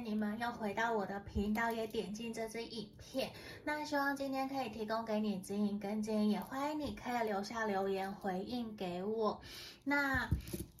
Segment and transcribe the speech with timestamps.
[0.00, 3.30] 你们又回到我的频道，也点进这支影片。
[3.64, 9.40] 那希望今天可以提供给你指引跟建议，也欢迎你可以留下留言回应给我。
[9.84, 10.28] 那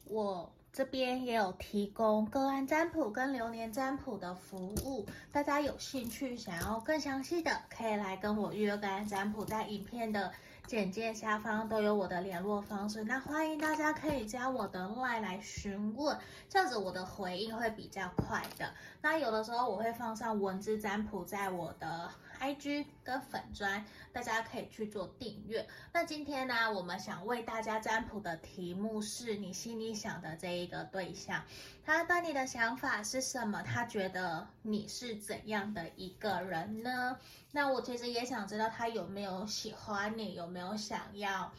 [0.06, 10.32] 我这边也有提供个案占卜跟流年占卜的服务，大家有兴趣想要更详细的，可以来跟我预约个案占卜，在影片的。
[10.66, 16.18] 简介下方都有我的联络方式，那欢迎大家可以加我的 LINE 来询问，
[16.48, 18.72] 这样子我的回应会比较快的。
[19.02, 22.08] 那有的时候我会放上文字占卜在我的
[22.40, 25.66] IG 跟粉专，大家可以去做订阅。
[25.92, 31.44] 那今天呢，我们想为大家占卜的题目是你心里想的这一个对象，
[31.84, 33.62] 他对你的想法是什么？
[33.62, 37.16] 他觉得你是怎样的一个人呢？
[37.50, 41.52] 那我其实也想知道他有没有喜欢你，有没有想要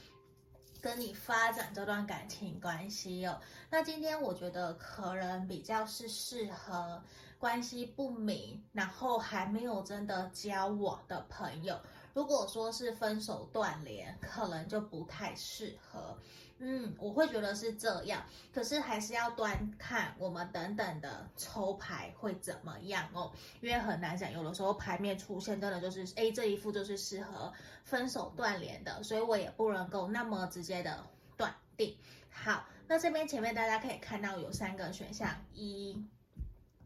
[0.81, 3.39] 跟你发展这段感情关系哦。
[3.69, 7.01] 那今天我觉得可能比较是适合
[7.37, 11.79] 关系不明，然后还没有真的交往的朋友。
[12.13, 16.17] 如果说是分手断联，可能就不太适合。
[16.59, 27.51] 嗯，我会觉得是这样，可是还是要端看我们等等的抽牌会怎么样哦，因为很难讲，有的时候牌面出现真的就是 A 这一副就是适合
[27.83, 31.97] 分手断联的，所以我也不能够那么直接的断定。
[32.29, 36.01] 好，那这边前面大家可以看到有三个选项，一、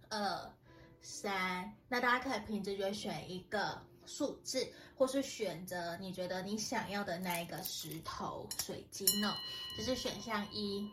[0.09, 0.53] 二、
[1.01, 3.81] 三，那大家可以凭直觉选一个。
[4.05, 9.31] 数字，或是选择你觉得你想要的那一个石头、水晶哦，
[9.77, 10.89] 这是选项一。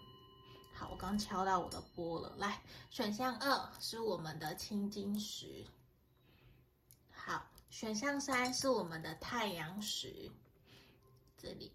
[0.75, 2.35] 好，我刚敲到我的波了。
[2.37, 5.65] 来，选项二是我们的青金石。
[7.11, 10.31] 好，选项三是我们的太阳石。
[11.39, 11.73] 这里。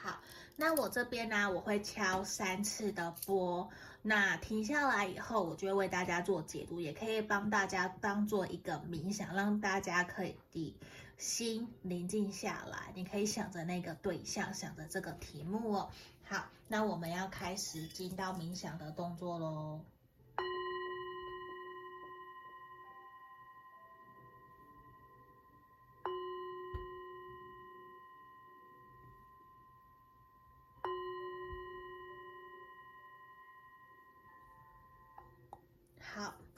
[0.00, 0.22] 好，
[0.54, 3.68] 那我这边呢，我会敲三次的波。
[4.02, 10.74] 那停下来以后，我就会为大家做解读，也可以帮大家当做一个冥想，让大家可以的
[11.18, 12.92] 心宁静下来。
[12.94, 15.90] 你可以想着那个对象，想着这个题目哦。
[16.24, 19.80] 好，那我们要开始进到冥想的动作喽。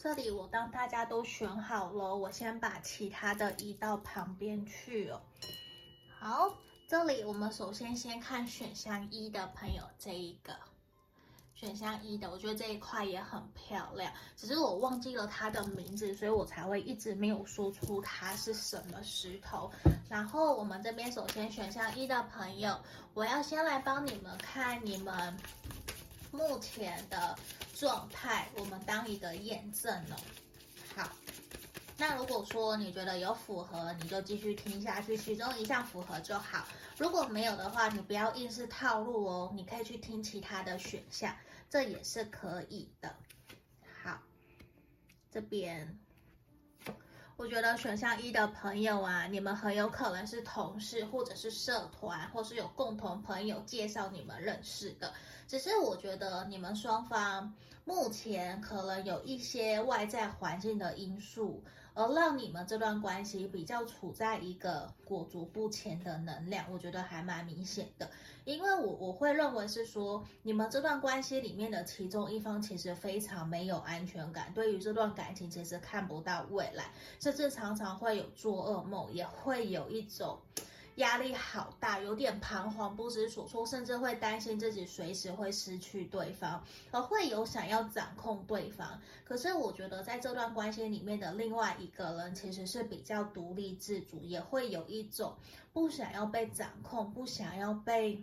[0.03, 5.21] 这里我当大家都选好了，我先把其他的移到旁边去哦。
[6.19, 6.53] 好，
[6.89, 10.57] 这里我们首先先看选项一的朋友这一个，
[11.55, 19.71] 选项一的，我觉得这一块也很漂亮，只是我忘记了它的名字，所以我才会一直没有说出它是什么石头。
[20.09, 22.77] 然后我们这边首先选项一的朋友，
[23.15, 25.37] 我要先来帮你们看你们
[26.33, 27.39] 目前的。
[27.83, 30.17] 状态，我们当一个验证了。
[30.95, 31.11] 好，
[31.99, 36.65] 那如果说你觉得有符合，你就继续听下去，其中一项符合就好。
[36.97, 41.37] 如果没有的话，你不要硬是套路哦，你可以去听其他的选项，
[41.69, 43.13] 这也是可以的。
[44.05, 44.23] 好，
[45.29, 45.99] 这边
[47.43, 55.13] 我觉得选项一的朋友啊，你们很有可能是同事，或者是社团，或是有共同朋友介绍你们认识的。
[55.49, 57.53] 只是我觉得你们双方。
[57.85, 61.61] 目前可能有一些外在环境的因素，
[61.95, 68.11] 而让你们这段关系比较处在一个裹足不前的能量，我觉得还蛮明显的。
[68.45, 80.39] 因为我我会认为是说，你们这段关系里面的其中一方其实非常没有安全感，对于这段感情其实看不到未来，甚至常常会有做噩梦，也会有一种。
[80.97, 89.01] 压力好大，有点彷徨不知所措，甚至会担心自己随时会失去对方，而会有想要掌控对方。
[89.25, 95.35] 可是我觉得在这段关系里面的另外一个人其实是比较独立自主，也会有一种
[95.73, 98.23] 不想要被掌控，不想要被，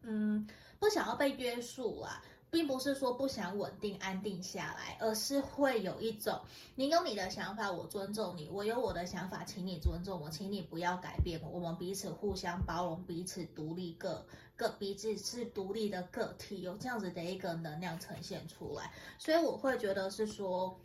[0.00, 0.48] 嗯，
[0.78, 2.22] 不想要被约束啦。
[2.54, 6.40] 并不是说不想稳定安定下来，而是会有一种，
[6.76, 11.48] 你有你的想法，我尊重你；我有我的想法，请你尊重我，请你不要改变我。
[11.48, 14.24] 我们彼此互相包容，彼此独立个
[14.54, 18.92] 个彼此是独立的个体，有这样子的一个能量呈现出来。
[19.18, 20.78] 所以我会觉得是说，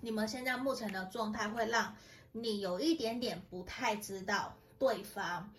[0.00, 1.96] 你们现在目前的状态会让
[2.30, 5.50] 你有一点点不太知道对方。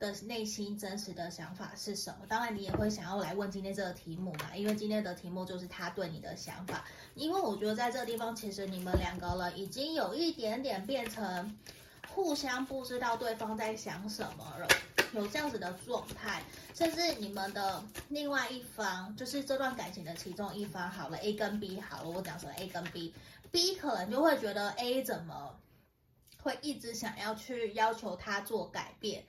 [0.00, 2.24] 的内心真实的想法是什么？
[2.26, 6.82] 当然，你也会想要来问今天这个题目嘛，因为今天的题目就是他对你的想法。
[7.14, 11.54] 因为我觉得在这个地方，其实你们两个人已经有一点点变成
[12.08, 14.66] 互相不知道对方在想什么了，
[15.12, 16.42] 有这样子的状态，
[16.74, 25.60] 甚至你们的另外一方，就是这段感情的其中一方，好了，A 跟 B 好了，我讲成 A 跟 B，B 可能就会觉得 A 怎么
[26.42, 29.26] 会一直想要去要求他做改变，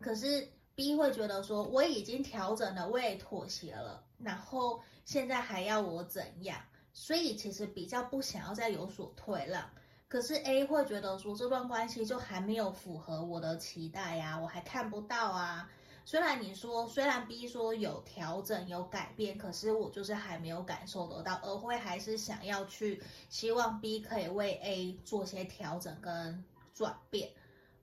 [0.00, 6.60] 可是 B 会觉得说我已经调整了，我也妥协了，然后现在还要我怎样？
[6.92, 9.68] 所以其实比较不想要再有所退让。
[10.06, 15.68] 可是 A 会觉得说，这段关系就还没有符合我的期待呀，我还看不到啊。
[16.04, 26.44] 虽然你说，虽然 B 说有调整有改变，可是我就是还没有感受得到，而会还是想要去希望 B 可以为 A 做些调整跟
[26.74, 27.30] 转变。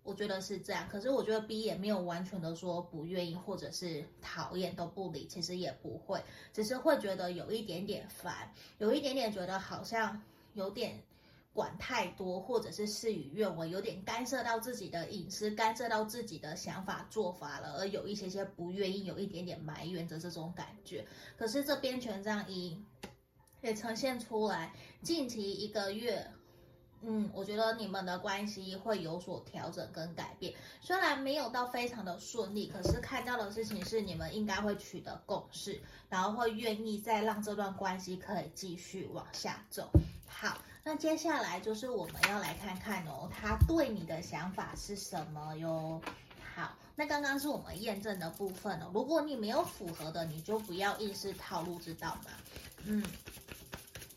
[0.04, 0.88] 我觉得是这样。
[0.90, 10.22] 可是我觉得 B 也没有完全的说不愿意或者是讨厌都不理，其实也不会，只是会觉得有一点点烦，有一点点觉得好像
[10.54, 11.02] 有点。
[11.54, 21.06] 管太多，或者是事与愿违，有点干涉到自己的隐私，干涉到自己的想法做法了，而有一些些不愿意，有一点点埋怨的这种感觉。
[21.38, 22.82] 可是这边权杖一
[23.62, 26.26] 也呈现出来，近期一个月，
[27.04, 39.90] 嗯，我觉得你们的关系会有所调整跟改变，虽然没有到非常的顺利，可是看到的事情是你们应该会取得共识，然后会愿意再让这段关系可以继续往下走。
[40.28, 40.58] 好。
[40.84, 46.02] 那接下来就是我们要来看看哦，他对你的想法是什么哟？
[46.56, 48.90] 好，那刚刚是我们验证的部分哦。
[48.92, 52.32] 如果你没有符合的，你就不要硬是套路，知道吗？
[52.86, 53.06] 嗯，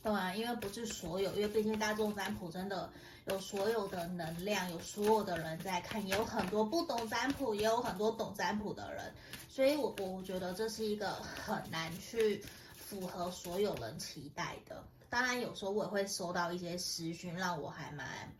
[0.05, 2.91] 对啊，因为不是所有，因为毕竟大众占卜真的
[3.25, 9.15] 有所有的能量，有所有的人在看，也有很多不懂占卜，也有很多懂占卜的人，
[9.49, 12.45] 所以我我觉得这是一个很难去
[12.77, 14.85] 符合所有人期待的。
[15.09, 18.31] 当然，有时候我也会收到一些私讯，让我还蛮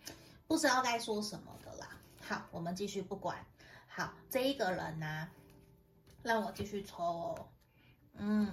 [0.47, 1.89] 不知道该说什么的啦。
[2.21, 3.43] 好，我们继续不管。
[3.87, 5.31] 好，这一个人呢、啊，
[6.23, 7.49] 让我继续抽哦。
[8.17, 8.53] 嗯，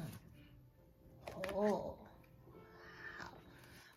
[1.54, 1.94] 哦，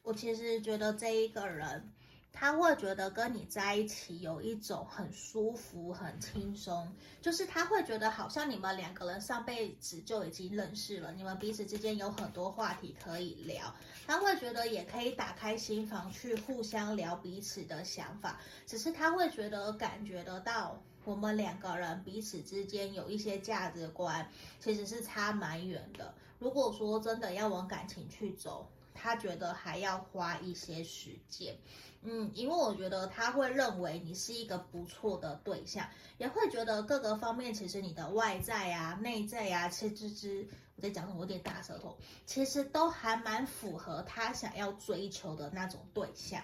[0.05, 1.91] 我其实觉得这一个人。
[2.37, 6.93] 他会觉得跟你在一起有一种很舒服、很轻松，
[7.23, 13.73] 就是他会觉得好像你们两个人上辈子就已经认识了，你们彼此之间有很多话题可以聊。
[14.05, 24.29] 他会觉得也可以打开心房去互相聊彼此的想法，只是他会觉得感觉得到我们两个人彼此之间有一些价值观
[24.59, 26.13] 其实是差蛮远的。
[26.41, 31.59] 如果说真的要往感情去走，他觉得还要花一些时间。
[32.07, 35.89] 嗯，因为我觉得他会认为你是一个不错的对象，
[36.19, 40.47] 也会觉得各个方面其实你的外在啊、内在啊，其实
[40.77, 41.21] 我在讲什么？
[41.21, 41.97] 有点大舌头，
[42.27, 46.43] 其实都还蛮符合他想要追求的那种对象。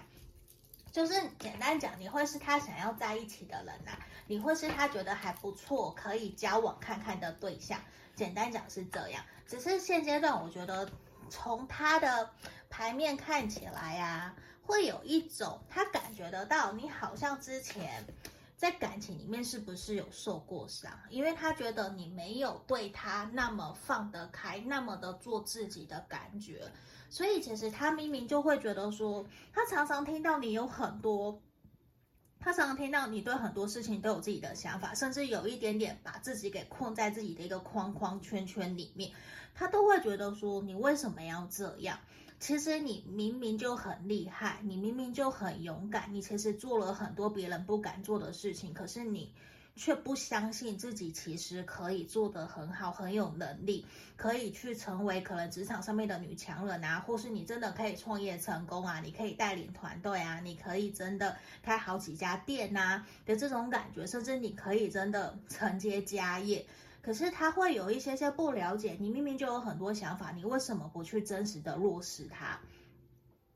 [0.91, 7.79] 就是简单讲，你会是他想要在一起的人呐、啊，你会是他觉得还不错可以交往看看的对象。
[8.15, 10.89] 简单讲是这样，只是现阶段我觉得
[11.31, 12.29] 从他的
[12.69, 14.35] 牌面看起来呀、啊。
[14.63, 18.05] 会有一种他感觉得到你好像之前
[18.55, 20.91] 在感情里面是不是有受过伤？
[21.09, 26.71] 因为他觉得你没有对他那么放得开，那么的做自己的感觉，
[27.09, 31.41] 所以其实他明明就会觉得说，他常常听到你有很多，
[32.43, 39.11] 他常常听到你对很多事情都有自己的想法，甚至有一点点把自己给困在自己的一个框框圈圈里面，
[39.53, 41.99] 他都会觉得说，你为什么要这样？
[42.39, 49.31] 其实你明明就很厉害，你明明就很勇敢，你其实做了很多别人不敢做的事情，可是你
[49.75, 53.85] 却不相信自己其实可以做得很好，很有能力，
[54.15, 66.65] 可以去成为可能职场上面的女强人啊，或是你真的可以创业成功啊，你可以带领团队啊，你可以真的开好几家店啊的这种感觉，甚至你可以真的承接家业。
[67.01, 72.59] 可是他会有一些些不了解，你明明就有很多想法，你为什么不去真实的落实它？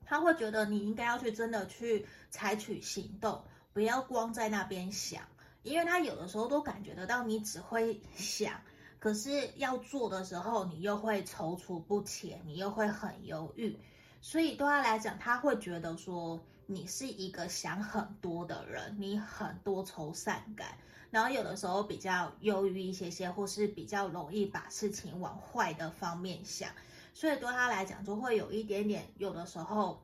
[0.04, 5.22] 他会觉得你应该要去真的去采取行动，不要光在那边想，
[5.66, 8.54] 因为他有的时候都感觉得到你只会想，
[9.00, 13.76] 可是要做的时候你又会踌躇不前，你又会很犹豫，
[14.20, 20.78] 所以对他来讲，他会觉得说你是一个想很多的人，你很多愁善感。
[21.10, 26.70] 然后有的时候比较忧郁一些些，或是比较容易把事情往坏的方面想，
[27.12, 30.02] 所以对他来讲就会有一点点，有的时候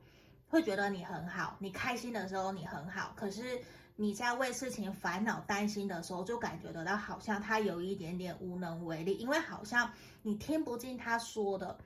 [0.48, 3.60] 会觉得你很好，你开心的时候你很好，可是
[4.02, 9.92] 你在为事情烦恼担心的时候，就感觉得到好像他有一点点无能为力，因为好像
[10.22, 11.78] 你听不进他说的，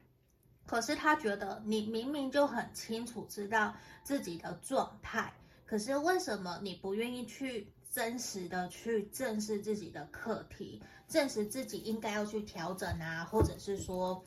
[0.65, 5.31] 可是他觉得你明明就很清楚知道自己的状态。
[5.67, 14.25] 可是为什么你不愿意去真实的去正视自己的课题，正视自己应该要去调整啊，或者是说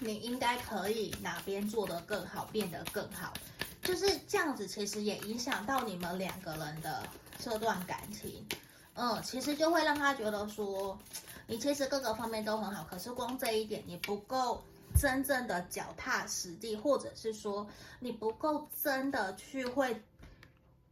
[0.00, 3.34] 你应该可以哪边做得更好，变得更好，
[3.82, 7.06] 就是这样子，其实也影响到你们两个人的
[7.38, 8.46] 这段感情。
[8.94, 10.98] 嗯，其实就会让他觉得说，
[11.46, 14.62] 你其实各个方面都很好，可是光这一点你不够
[15.00, 17.66] 真正的脚踏实地，或者是说
[17.98, 20.00] 你不够真的去会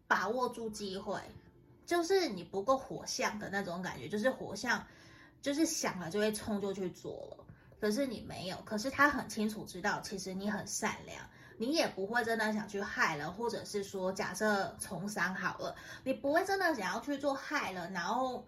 [0.08, 1.20] 把握住机会，
[1.86, 4.84] 就是你不够火象的那种感觉，就是火象，
[5.42, 7.44] 就是想了就会冲就去做了，
[7.80, 11.28] 可是你没有，可是他很清楚知道，其实你很善良。
[11.60, 18.42] 你也不会真的想去害人，或者是说，假设从商好了，你不会真的想要去做害人，然后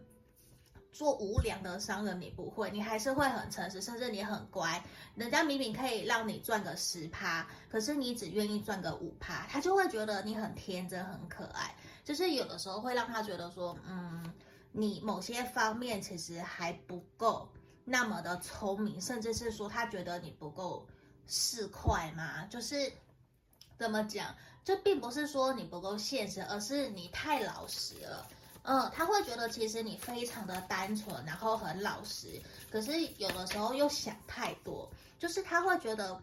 [0.92, 4.82] 做无良的商人，你不会，你还是会很诚实，甚至你很乖。
[5.14, 11.74] 人家明明可以让你赚个十趴，可是你只愿意赚个五趴，他就会觉得你很天真、很可爱。
[12.02, 14.32] 就是有的时候会让他觉得说，嗯，
[14.72, 17.46] 你某些方面其实还不够
[17.84, 20.88] 那么的聪明，甚至是说他觉得你不够。
[21.26, 22.92] 四块吗，就是
[23.78, 28.26] 怎么讲，这并不是说你不够现实，而是你太老实了。
[28.64, 34.88] 嗯，他会觉得其实你非常的单纯，然后很老实，可是有的时候又想太多，
[35.18, 36.20] 就是他会觉得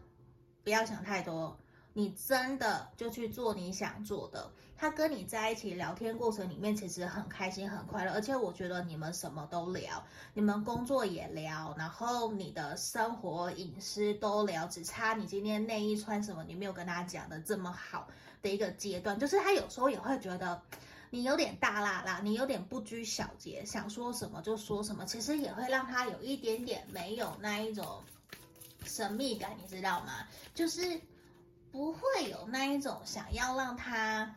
[0.64, 1.58] 不要想太多。
[1.94, 4.52] 你真的就去做你想做的。
[4.78, 10.02] 他跟你在一起聊天过程里面，其实很开心很快乐，而且我觉得你们什么都聊，
[10.34, 18.08] 你们工作也聊，然后你的生活隐私都聊，只差你今天内衣穿什么，你没有跟他讲的这么好
[18.42, 19.20] 的一个阶段。
[19.20, 20.62] 就是他有时候也会觉得
[21.10, 28.02] 你有点大剌剌，你有点不拘小节，想说什么就说什么，其实也会让他有一点点没有那一种
[28.86, 30.26] 神秘感，你知道吗？
[30.56, 31.02] 就是。
[31.72, 34.36] 不会有那一种想要让他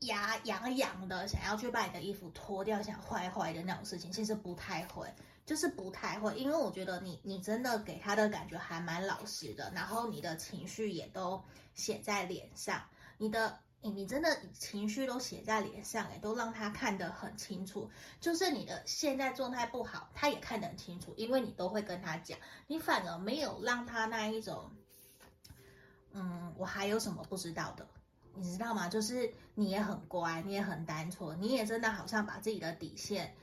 [0.00, 5.06] 牙痒痒的，想要去把你的衣服脱掉，想坏坏的那种事情，其实不太会，
[5.46, 11.42] 就是不太会，因为我觉得你你真的给他的感觉还蛮老实的，然后你的情绪也都
[11.74, 12.82] 写在脸上，
[13.18, 17.90] 你的你你真的情绪都写在脸上，也都让他看得很清楚，
[18.20, 24.70] 就是你的现在状态不好，他也看得很清楚，因为你都会跟他讲，你反而没有让他那一种。
[26.12, 27.86] 嗯，我还有什么不知道的？
[28.34, 28.88] 你知道吗？
[28.88, 33.34] 就是你也很乖，你也很单纯，你也真的好像把自己的底线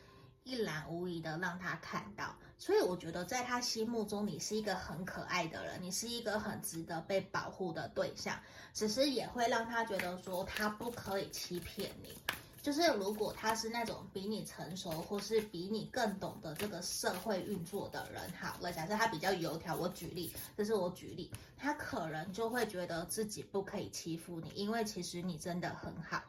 [0.43, 2.35] 一览无遗的让他看到。
[2.57, 8.39] 所以我觉得在他心目中，你是一个很可爱的人，你是一个很值得被保护的对象。
[8.73, 12.17] 只是也会让他觉得说，他不可以欺骗你。
[12.67, 26.21] 就是如果他是那种比你成熟，或是比你更懂得这个社会运作的人，好了，假设他比较油条，我举例，这是我举例，他可能就会觉得自己不可以欺负你，因为其实你真的很好，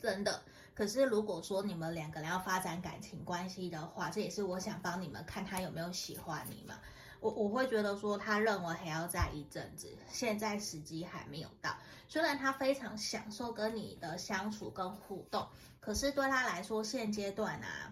[0.00, 0.40] 真的。
[0.72, 6.78] 可是如果说你们两个人要发展感情关系的话，这也是我想帮你们看他有没有喜欢你嘛。
[7.18, 11.76] 我我会觉得说，他认为还要再一阵子，现在时机还没有到。
[12.08, 15.48] 虽然他非常享受跟你的相处跟互动，
[15.80, 17.90] 可是对他来说，现阶段啊，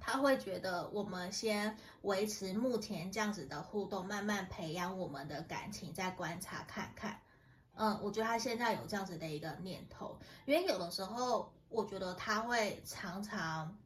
[0.00, 7.20] 他会觉得我们先维持目前这样子的互动，慢慢培养我们的感情，再观察看看。
[7.74, 13.76] 嗯，我觉得他现在有这样子的一个念头，因为有的时候，我觉得他会常常。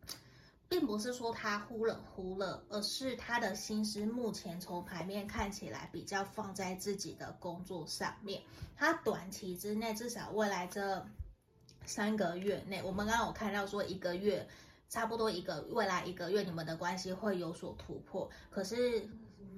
[0.71, 8.41] 并不是说他忽冷忽热，而是他的心思目前从牌面看起来比较放在自己的工作上面。
[8.77, 11.05] 他短期之内，至少未来这
[11.85, 14.47] 三个月内，我们刚刚有看到说一个月，
[14.89, 18.31] 差不多一个未来一个月，你们的关系会有所突破。
[18.49, 19.09] 可是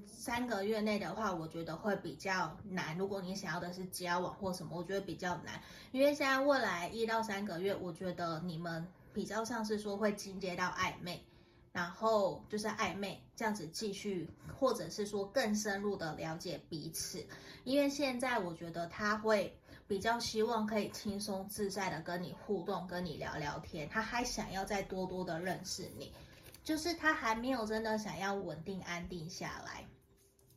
[0.07, 2.97] 三个月内的话，我觉得会比较难。
[2.97, 8.89] 如果你想要的是交往或什么，我觉得比较难，因为现在未来一到三个月，我觉得你们。
[9.13, 11.23] 比较像是说会进阶到暧昧，
[11.71, 14.29] 然后就是暧昧这样子继续，
[14.59, 17.25] 或者是说更深入的了解彼此。
[17.65, 19.55] 因为现在我觉得他会
[19.87, 23.89] 比较希望可以轻松自在的跟你互动，跟你聊聊天。
[23.89, 26.13] 他还想要再多多的认识你，
[26.65, 29.87] 就是他还没有真的想要稳定安定下来。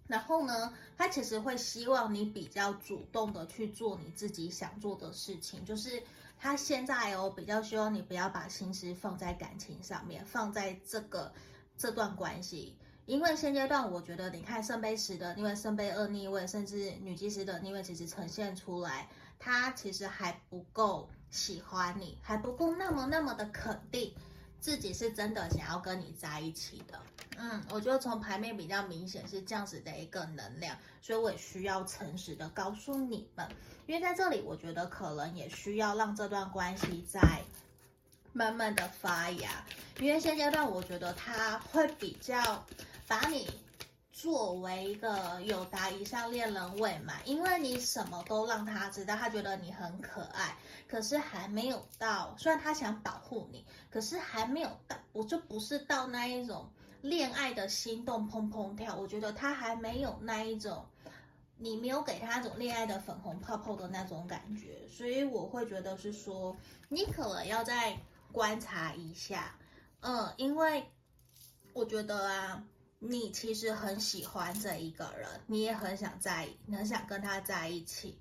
[0.08, 6.02] 然后呢，他其实会希望你比较主动的去做你自己想做的事情，就是。
[6.38, 11.34] 他现在哦，比较希望你不要把心思放在感情上面，放在这个
[11.78, 19.08] 这段关系，因为现阶段我觉得，你看圣杯十的逆位，圣杯二逆位，甚至女祭司的逆位，其实呈现出来，
[19.40, 24.14] 他其实还不够喜欢你，还不够那么那么的肯定
[24.66, 27.00] 自己是真的想要跟你在一起的。
[27.38, 33.48] 嗯，我觉得从牌面比较明显是这样子的一个能量，所以我也需要诚实的告诉你们，
[33.86, 37.44] 因为在这里我觉得可能也需要让这段关系在
[38.34, 39.64] 慢慢的发芽，
[40.00, 42.66] 因为现阶段我觉得他会比较
[43.08, 43.48] 把你。
[44.16, 50.56] 作为一个有达以上恋人未满，因为你什么都让他知道，他觉得你很可爱，
[50.88, 52.34] 可是还没有到。
[52.38, 58.96] 虽然他想保护你，可是还没有到，我就不是到那一种恋爱的心动砰砰跳。
[58.96, 60.86] 我觉得他还没有那一种，
[61.58, 66.56] 你没有给他那种恋爱的粉红泡泡的那种感觉，所以我会觉得是说，
[66.88, 68.00] 你可能要再
[68.32, 69.58] 观察一下，
[70.00, 70.90] 嗯，因为
[71.74, 72.64] 我觉得啊。
[73.08, 78.18] 你其实很喜欢这一个人，你也很想在，很想跟他在一起，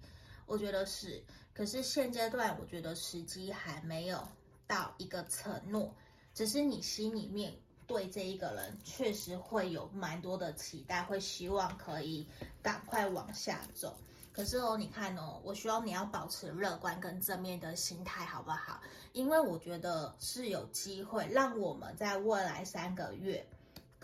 [0.47, 1.23] 我觉得是。
[1.55, 4.29] 可是现阶段，我觉得时机还没有
[4.67, 5.95] 到一个承诺，
[6.35, 7.55] 只是你心里面
[7.87, 12.27] 对这一个人确实会有蛮多的期待，会希望可以
[12.63, 13.97] 赶快往下走。
[14.33, 18.81] 可是哦，你看哦，我希望你要保持乐观跟正面的心态，好不好？
[19.13, 23.47] 因为我觉得是有机会让我们在未来三个月。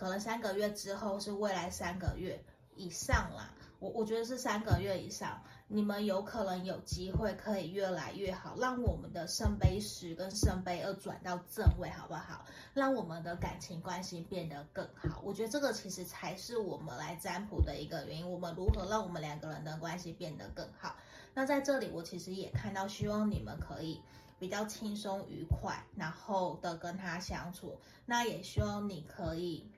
[0.01, 2.43] 可能三个月之后是未来三个月
[2.75, 12.47] 以上啦，我我觉得是三个月以上，你们有可能有机会可以越来越好，让我们的圣杯十跟圣杯二转到正位，好不好？
[12.73, 15.21] 让我们的感情关系变得更好。
[15.23, 18.31] 我觉得这个其实才是我们来占卜的一个原因。
[18.31, 20.97] 我们如何让我们两个人的关系变得更好？
[21.35, 24.01] 那在这里，我其实也看到，希望你们可以
[24.39, 27.79] 比较轻松愉快，然后的跟他相处。
[28.07, 29.71] 那也希望你可以。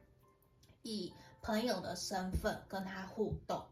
[0.82, 3.64] 以朋友的身份跟他互动，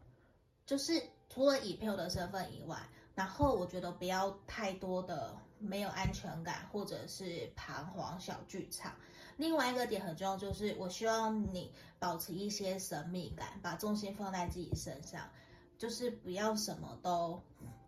[0.65, 2.77] 就是除了以朋友的身份以外，
[3.15, 8.95] 然后我觉得不要太多的没有安全感或者是彷徨小剧场。
[9.37, 15.29] 另外一个点很重要，就是我希望你保持一些神秘感，把重心放在自己身上，
[15.77, 17.41] 就是不要什么都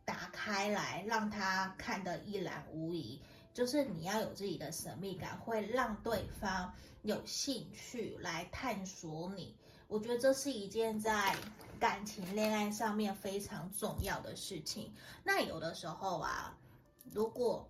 [0.04, 3.22] 打开来让他看得一览无遗。
[3.54, 9.56] 就是你要有自己的神秘感，会让对方有兴趣来探索你。
[9.88, 11.36] 我觉得这是一件在
[11.80, 14.92] 感情恋爱上面非常重要的事情。
[15.24, 16.58] 那有的时候啊，
[17.12, 17.70] 如果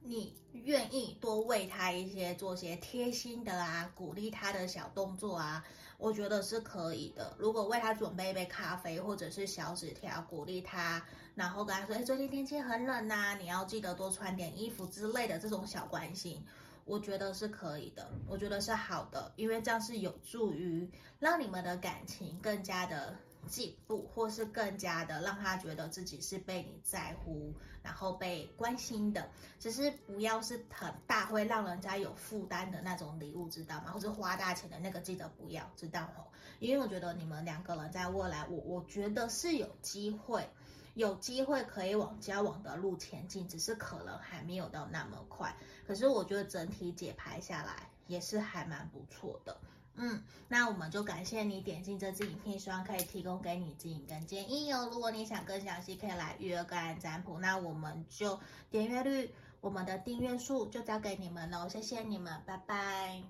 [0.00, 5.64] 你愿意多为他一些做些贴心的啊，鼓励他的小动作啊，
[5.98, 7.36] 我觉得是可以的。
[7.38, 11.04] 如果为他准备一杯咖啡或者是小纸条，鼓励他。
[11.34, 16.44] 然后跟他说：“哎，最近天气很冷呐，你要记得多穿点衣服之类的这种小关心，
[16.84, 23.14] 我觉得是可以的，我觉得是好的，因为这样是有助于让你们的感情更加的
[23.46, 29.28] 进步，或是更加的让他觉得自己是被你在乎，然后被关心的。
[29.60, 33.92] 只是不要是很大会让人家有负担的那种礼物，知道吗？
[33.92, 36.26] 或者花大钱的那个，记得不要，知道哦。
[36.58, 40.48] 因为我觉得你们两个人在未来，我我觉得是有机会。”
[40.94, 45.54] 有机会可以往交往的路前进，只是可能还没有到那么快。
[45.86, 49.56] 可是我觉得整体解牌下来也是还蛮不错的。
[50.00, 54.88] 嗯，那我们就感谢你点进这支影片，希望可以提供给你指引跟建议哦。
[54.92, 57.38] 如果你想更详细，可以来预约个案占卜。
[57.40, 58.38] 那我们就
[58.70, 59.30] 点阅率，
[59.60, 61.68] 我们的订阅数就交给你们喽。
[61.68, 63.22] 谢谢你们，拜拜。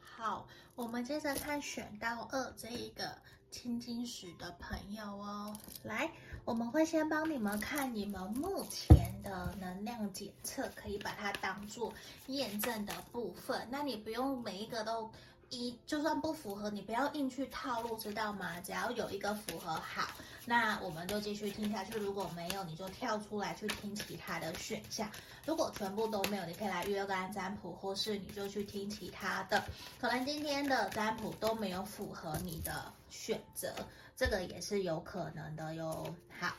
[0.00, 3.16] 好，我们接着看选到二这一个
[3.50, 6.10] 青金石的朋友哦，来。
[6.46, 11.92] 我们会先帮你们看你们目前的能量检测，可以把它当做
[12.26, 13.68] 验证的部分。
[13.70, 15.12] 那你不用每一个都
[15.50, 18.60] 一，就算不符合，你不要硬去套路，知道吗？
[18.60, 20.08] 只要有一个符合好，
[20.46, 21.98] 那我们就继续听下去。
[21.98, 25.10] 如果没有，你就跳出来去听其他的选项。
[25.44, 29.62] 如果全部都没有，你可以来预约个案占卜，或是你就去听其他的。
[30.00, 33.74] 可能今天的占卜都没有符合你的选择。
[34.16, 36.14] 这个也是有可能的哟。
[36.38, 36.54] 好，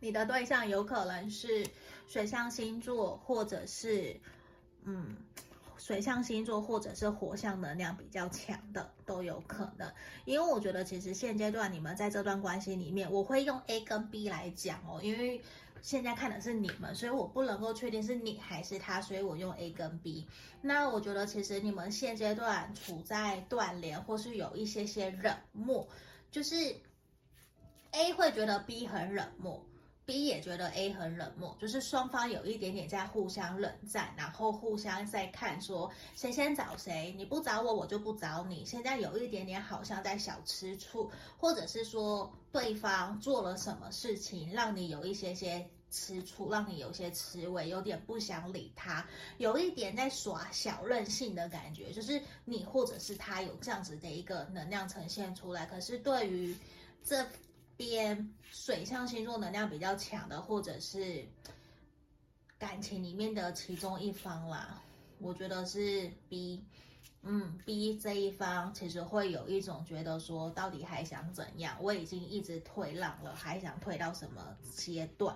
[0.00, 1.66] 你的对象有可能是
[2.08, 4.18] 水象星座，或者是
[4.84, 5.16] 嗯，
[5.80, 9.90] 水象星座，或者是火象能量比较强的都有可能。
[10.26, 15.40] 因为我觉得其实现阶段你们在这段关系里面，我会用 A 跟 B 来讲哦，因为
[15.80, 20.26] 现在看的是你们，所以我不能够确定是你还是他，所以我用 A 跟 B。
[20.60, 25.88] 那我觉得其实你们现阶段处在断联，或是有一些些冷漠。
[26.30, 26.76] 就是
[27.92, 29.64] A 会觉得 B 很冷漠
[30.04, 38.64] ，B 也觉得 A 很冷漠，就是双方有一点点在互相冷战，然后互相在看说谁先找谁，你不找我，我就不找你。
[38.64, 49.04] 现在有一点点好像在小吃醋，或者是说对方做了什么事情让你有一些些吃醋，让你有些吃味，有点不想理他，
[49.38, 55.66] 有一点在耍小任性的感觉，就是你或者是他有这样子的一个能量呈现出来。
[55.66, 56.56] 可是对于
[57.04, 57.26] 这
[57.80, 61.24] 边水象星座能量比较强的，或者是
[62.58, 64.82] 感情里面的其中一方啦，
[65.18, 66.62] 我觉得是 B。
[67.22, 71.76] 嗯，B 这一方其实会有一种觉得说，到底还想怎样？
[71.80, 75.34] 我已经一直退让了，还想退到什么阶段？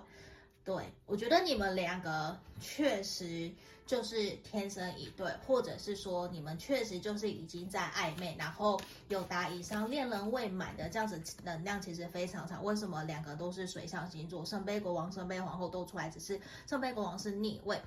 [0.65, 3.51] 对，我觉得你们两个确实
[3.85, 12.63] 就是天生一对，或者是说你们确实就是已经在暧昧，然后有达以上恋人未满的这样子能量，其实非常长。
[12.63, 14.43] 为什么两个都是水象星座？
[14.43, 17.79] 圣杯国王、圣杯皇后都出来，只是圣杯国王是逆位。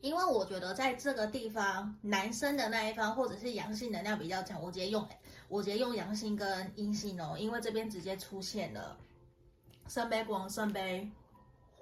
[0.00, 5.08] 因为我觉得在这个地方，男生的那一方或者是阳性能量比较强，我直接用，
[5.48, 8.98] 我直接用阳性跟阴性哦，因为这边直接出现了
[9.88, 11.08] 圣杯国王、圣杯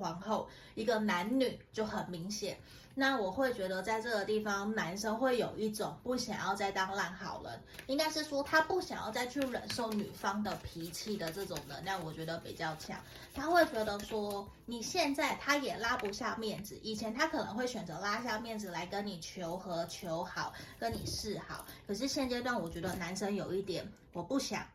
[0.02, 2.58] 皇后，一个男女就很明显。
[2.94, 13.00] 那我会觉得，在这个地方，男生会有一种不想要再当烂好人，应该是说他不想要再去忍受女方的脾气的这种能量，我觉得比较强。
[13.32, 24.66] 他会觉得说，你现在他也拉不下面子，以前他可能会选择拉下面子来跟你求和、求好、跟你示好，可是现阶段，我觉得男生有一点，我不想，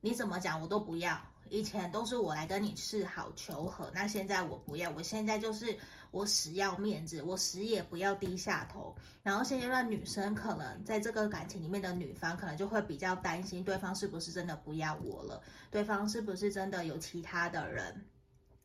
[0.00, 1.16] 你怎么讲我都不要。
[1.48, 5.76] 以前都是我来跟你示好求和，那现在我不要，我现在就是。
[6.10, 8.94] 我死要面子，我死也不要低下头。
[9.20, 18.06] 然后现阶段女生可能在这个感情里面的女方，可能就会比较担心对方是不是真的不要我了，对方是不是真的有其他的人？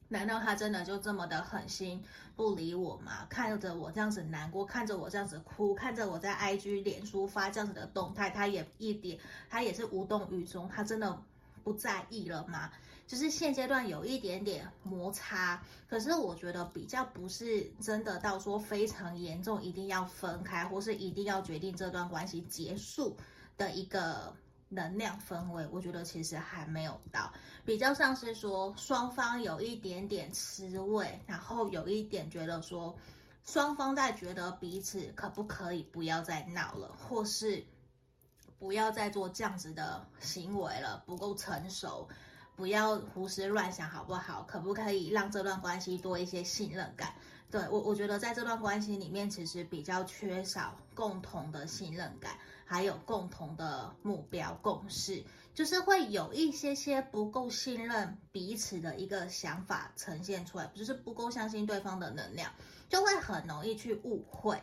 [0.09, 2.03] 难道他真的就这么的狠心
[2.35, 3.25] 不理我吗？
[3.31, 9.17] 看着我这样子难过，看着我这样子哭，看着我在 IG、脸书发这样子的动态，他也一点，
[9.49, 11.19] 他也是无动于衷，他真的
[11.63, 12.71] 不在意了吗？
[13.07, 23.17] 就是现阶段有一点点摩擦，可是我觉得比较不是真的到说非常严重，一定要分开，或是一定要决定这段关系结束
[23.57, 24.31] 的一个
[24.69, 25.67] 能量氛围。
[25.71, 27.33] 我觉得其实还没有到，
[27.65, 32.95] 比较像是说双方有一点点吃味，然后有一点觉得说
[33.43, 37.65] 双方在觉得彼此可不可以不要再闹了，或是
[38.59, 42.07] 不要再做这样子的行为了，不够成熟。
[42.55, 44.43] 不要胡思乱想，好不好？
[44.43, 47.13] 可不可以让这段关系多一些信任感？
[47.49, 55.23] 对，我，我觉得在这段关系里面，其实比较缺少共同的信任感，还有共同的目标共识，
[55.55, 62.51] 就是会有一些些不够信任彼此的一个想法呈现出来，就是不够相信对方的能量，
[62.89, 64.61] 就会很容易去误会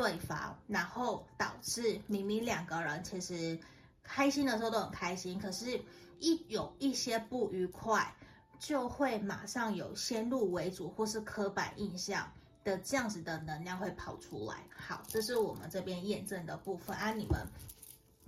[0.00, 3.58] 对方，然后导致明明两个人其实
[4.02, 5.80] 开心的时候都很开心，可是。
[6.22, 8.14] 一有一些不愉快，
[8.58, 12.30] 就会马上有先入为主或是刻板印象
[12.62, 14.56] 的这样子的能量会跑出来。
[14.76, 17.40] 好，这是我们这边验证的部分啊，你们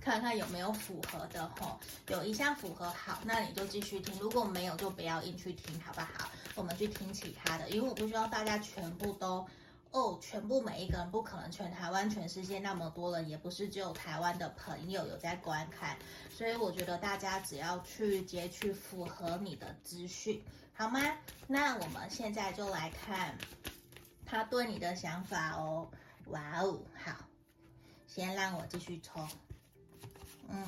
[0.01, 6.31] 看看有没有符合的吼，有一项符合，好，那你就继续听；如果没有，就不要硬去听，好不好？
[6.55, 9.47] 我们去听其他的，因为我不希望大家全部都。
[9.93, 15.99] 哦，全部每一个人不可能，全台湾、全世界那么多人，也不是只有台湾的朋友有在观看，
[16.31, 20.99] 所以我觉得大家只要去截取符合你的资讯，好吗？
[21.47, 23.37] 那我们现在就来看
[24.25, 25.87] 他对你的想法哦。
[26.29, 27.13] 哇哦，好，
[28.07, 29.29] 先让我继续抽。
[30.49, 30.67] 嗯，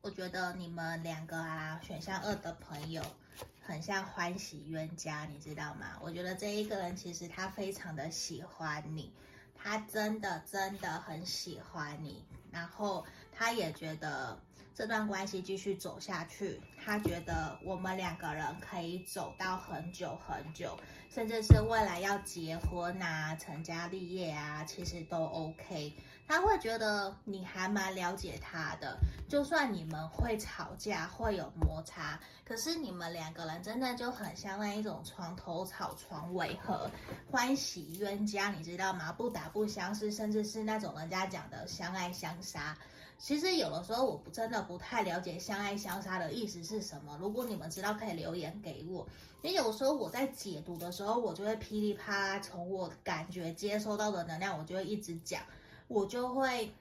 [0.00, 3.00] 我觉得你们两个啊，选项二的朋友。
[3.66, 5.98] 很像欢喜冤家，你知道吗？
[6.02, 9.10] 我觉得这一个人其实他非常的喜欢你，
[9.56, 12.22] 他真的真的很喜欢你，
[12.52, 14.38] 然后他也觉得
[14.74, 25.94] 这段关系继续走下去，他觉得我们两个人可以走到很久很久，甚至是未来要结婚啊、成家立业啊，其实都 OK。
[26.26, 36.90] 他会觉得你还蛮了解他的，就算你们会吵架、会有摩擦，可是你们两个人真的就很像那一种床头吵床尾和，
[37.30, 39.12] 欢喜冤家，你知道吗？
[39.12, 42.76] 不打不相识，甚至是那种人家讲的相爱相杀。
[43.16, 47.16] 其实有的时候我不真的不太了解相爱相杀的意思是什么。
[47.20, 49.06] 如果你们知道，可以留言给我。
[49.42, 55.42] 因为有时候我在解读的时候，我就会噼里啪啦，从我感觉接收到的能量，我就会一直讲。
[55.88, 56.72] 我就会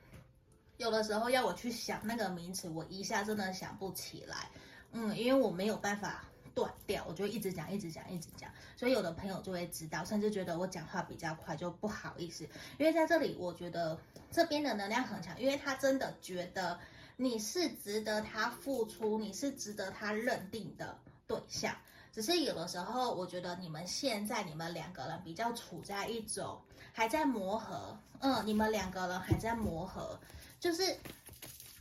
[0.78, 4.50] 有的时候要我去想那个名词，我一下真的想不起来，
[4.92, 12.44] 嗯，因为我没有办法断掉，我就一直讲，一直讲，一直讲，所以有的朋友就会知道，甚至觉得我讲话比较快，就不好意思。
[12.78, 14.00] 因为在这里，我觉得
[14.32, 16.80] 这边的能量很强，因为他真的觉得
[17.18, 21.76] 你是值得他付出，你是值得他认定的对象。
[22.14, 26.62] 只是有的时候，我觉得你们现在你们两个人比较处在一种
[26.94, 30.20] 还在磨合，嗯，你们两个人还在磨合，
[30.60, 30.96] 就是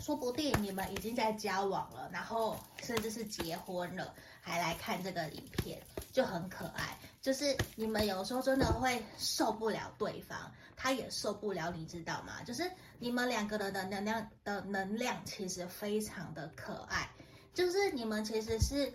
[0.01, 5.79] 说不定你们已经在交往了，然后甚至是结婚了，还来看这个影片，
[6.13, 6.99] 就很可爱。
[7.21, 12.43] 就是你们有时候真的会受不了对方，他也受不了，你知道吗？
[12.43, 12.69] 就是
[12.99, 17.09] 你们两个人的能量的能量其实非常的可爱，
[17.53, 18.93] 就是你们其实是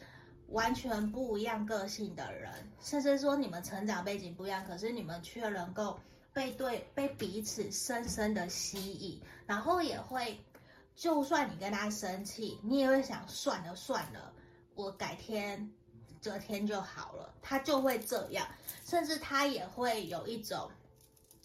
[0.49, 5.99] 完全不一样个性的人，甚至说你们成长背景不一样，可是你们却能够
[6.33, 10.39] 被对被彼此深深的吸引，然后也会，
[10.95, 14.33] 就算你跟他生气，你也会想算了算了，
[14.75, 15.71] 我改天。
[16.19, 18.45] 隔天就好了，他就会这样，
[18.83, 20.69] 甚至他也会有一种，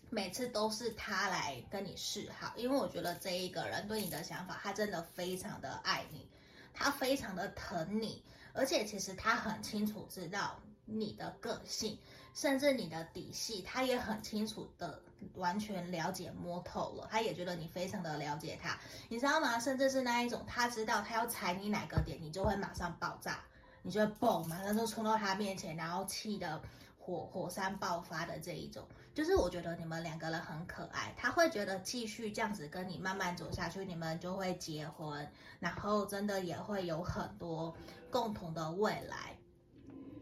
[0.09, 6.27] 每次都是他来跟你示好，因为我觉得这一个人对你的想法，他真的非常的爱你，
[6.73, 11.99] 他非常的疼你，而且其实他很清楚知道你的个性，
[12.35, 15.01] 甚至你的底细，他也很清楚的
[15.35, 19.59] 完全了解摸透了，他也觉得你非常的了解他，你知道吗？
[19.59, 23.41] 甚至是那一种，他知道他要踩你哪个点，你就会马上爆炸。
[23.85, 26.63] 你就会蹦嘛，然后冲到他面前，然后气得
[27.01, 37.75] 火火山爆发的这一种，就是我觉得你们两个人很可爱，他会觉得继续这样子跟你慢慢走下去，你们就会结婚，然后真的也会有很多
[38.13, 39.37] 共同的未来。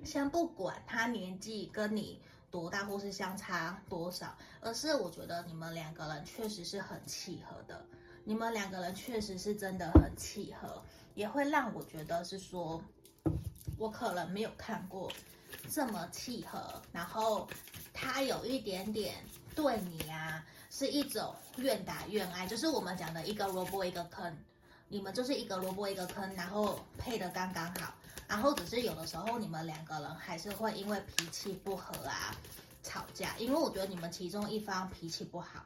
[0.02, 7.84] 先不管他年纪跟你多大或是相差多少，而是我觉得你们两个人确实是很契合的，
[8.24, 10.82] 你们两个人确实是真的很契合，
[11.14, 12.82] 也会让我觉得是说。
[13.78, 15.10] 我可能没有看过
[15.70, 17.48] 这么契合，然后
[17.94, 19.14] 他有一点点
[19.54, 24.36] 对你啊，是一种愿打愿挨，就是我们讲的一个萝卜一个坑，
[24.90, 27.94] 你们就是一个萝卜一个坑，然后配得刚刚好，
[28.28, 32.34] 然后只是有的时候你们两个人还是会因为脾气不合啊
[32.82, 35.64] 吵架，因为我觉得你们其中一方脾气不好，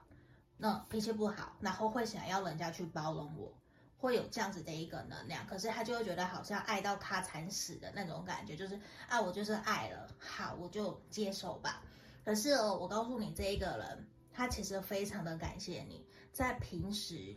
[0.59, 3.53] 那脾气不好，然后会想要人家去包容我。
[3.97, 11.83] 会有这样子的一个能量，可是他就会觉得好像爱到他惨死的那种感觉，就是啊，我就是爱了，好，我就接受吧。
[12.23, 17.35] 可是哦，我告诉你，这一个人他其实非常的感谢你，在平时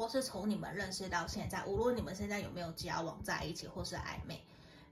[0.00, 4.42] 或是从你们认识到现在，无论你们现在有没有交往在一起或是暧昧，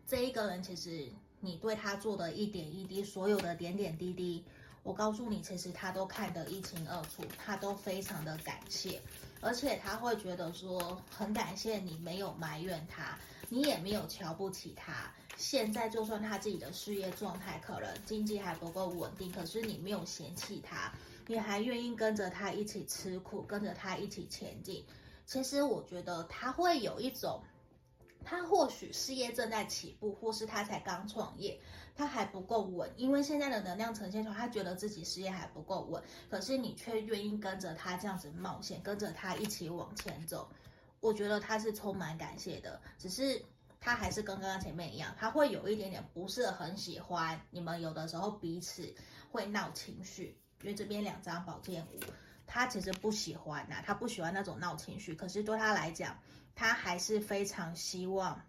[0.07, 4.45] 这一个人其实你对他做的一点一滴，所有的点点滴滴，
[4.83, 9.01] 我告诉你，其实他都看得一清二楚，他都非常的感谢。
[9.41, 13.19] 而且他会觉得说很感谢你没有埋怨他，
[13.49, 15.11] 你也没有瞧不起他。
[15.39, 20.93] 现在就算他自己的事业状态可能经济还不够稳定，可是你没有嫌弃他，
[21.27, 24.85] 你还愿意跟着他一起吃苦，跟着他一起前进。
[25.29, 27.43] 其实我觉得他会有一种，
[28.25, 31.61] 他或许事业正在起步，或是他才刚创业。
[31.95, 40.49] 他还不够稳，因为现在的能量呈现出，他觉得自己事业还不够稳，可是你却愿意跟着他这样子冒险，跟着他一起往前走，
[41.01, 42.81] 我觉得他是充满感谢的。
[42.97, 43.45] 只是
[43.81, 48.95] 他还是跟刚刚前面一样，他会有一点点不是很喜欢你们有的时候彼此
[49.31, 52.01] 会闹情绪，因为这边两张宝剑五，
[52.49, 56.19] 他其实不喜欢呐、他不喜欢那种闹情绪，可是对他来讲，
[56.57, 58.45] 他还是非常希望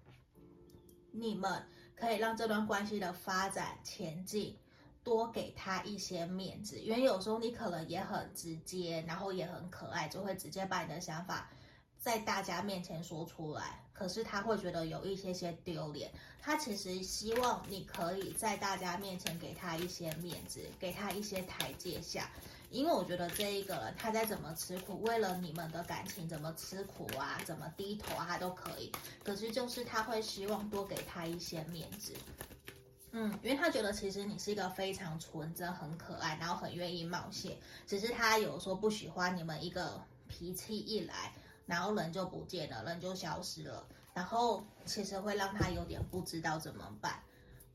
[1.12, 1.64] 你们。
[2.00, 4.58] 可以让这段关系的发展前进，
[5.04, 11.52] 多给他一些面子，因为有时候你可能也很直接，然后也很可爱，就会直接把你的想法
[11.98, 13.84] 在大家面前说出来。
[13.92, 16.10] 可是他会觉得有一些些丢脸，
[16.40, 22.32] 他其实希望你可以在大家面前给他一些面子，给他一些台阶下。
[22.70, 28.92] 因为我觉得这一个人，他再怎么吃苦，为了你们的感情怎么吃苦啊，怎么低头啊，都可以。
[29.24, 32.14] 可是就是他会希望多给他一些面子，
[33.12, 37.58] 嗯，因为他觉得其实你是一个非常纯真、很可爱，然后很愿意冒险。
[37.88, 41.34] 只是他有时候不喜欢你们一个脾气一来，
[41.66, 47.20] 然后人就不见了，人就消失了，然后其实会让他有点不知道怎么办。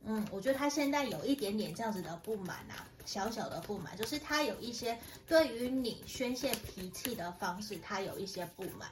[0.06, 8.90] 嗯，我觉得他现在有一点点这样子的不满啊，小小的不满，就是他有一些对于你宣泄脾气的方式，他有一些不满。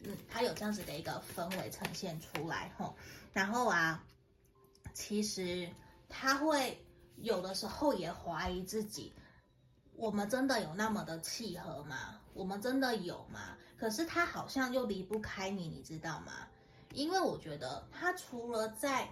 [0.00, 2.94] 嗯，他有这样子的一个氛围呈现出来吼。
[3.32, 4.02] 然后啊，
[4.92, 5.68] 其实
[6.08, 6.82] 他会
[7.16, 9.12] 有的时候也怀疑自己，
[9.96, 12.20] 我们真的有那么的契合吗？
[12.32, 13.56] 我们真的有吗？
[13.76, 16.32] 可是他好像又离不开你，你知道吗？
[16.92, 19.08] 因为我觉得他除了在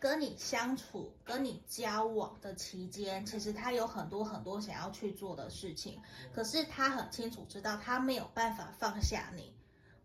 [0.00, 6.00] 跟你相处、跟你交往的期间，其实他有很多很多想要去做的事情，
[6.34, 9.52] 可是他很清楚知道他没有办法放下你，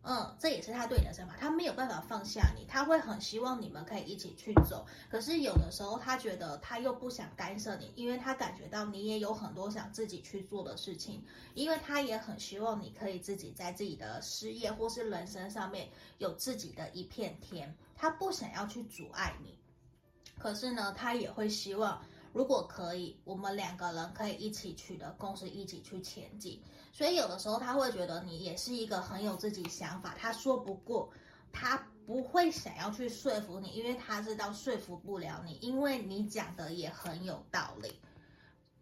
[0.02, 4.86] 嗯，这也是他对你的想法，他没有办法放下你，他会很希望你们可以一起去走。
[5.10, 19.58] 可是有的时候，他觉得他又不想干涉你，因为他感觉到你也有很多想自己去做的事情，因为他也很希望你可以自己在自己的事业或是人生上面有自己的一片天，他不想要去阻碍你。
[20.38, 22.00] 可是呢，他也会希望。
[22.32, 26.62] 如果可以，我们两个人可以一起取得共识，一起去前进。
[26.92, 31.10] 所以有的时候他会觉得你也是一个很有自己想法，他说不过，
[31.50, 37.98] 他不会想要去说服你，因为他知道说服不了你，因为你讲的也很有道理。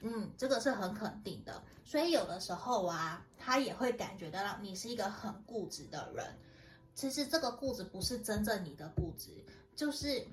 [0.01, 1.63] 嗯，这个是很肯定的。
[1.85, 6.27] 所以有的时候啊，他也会感觉得到你是一个很固执的人。
[6.97, 9.31] 其实这个固执不是真正你的固执，
[9.77, 10.27] 就是。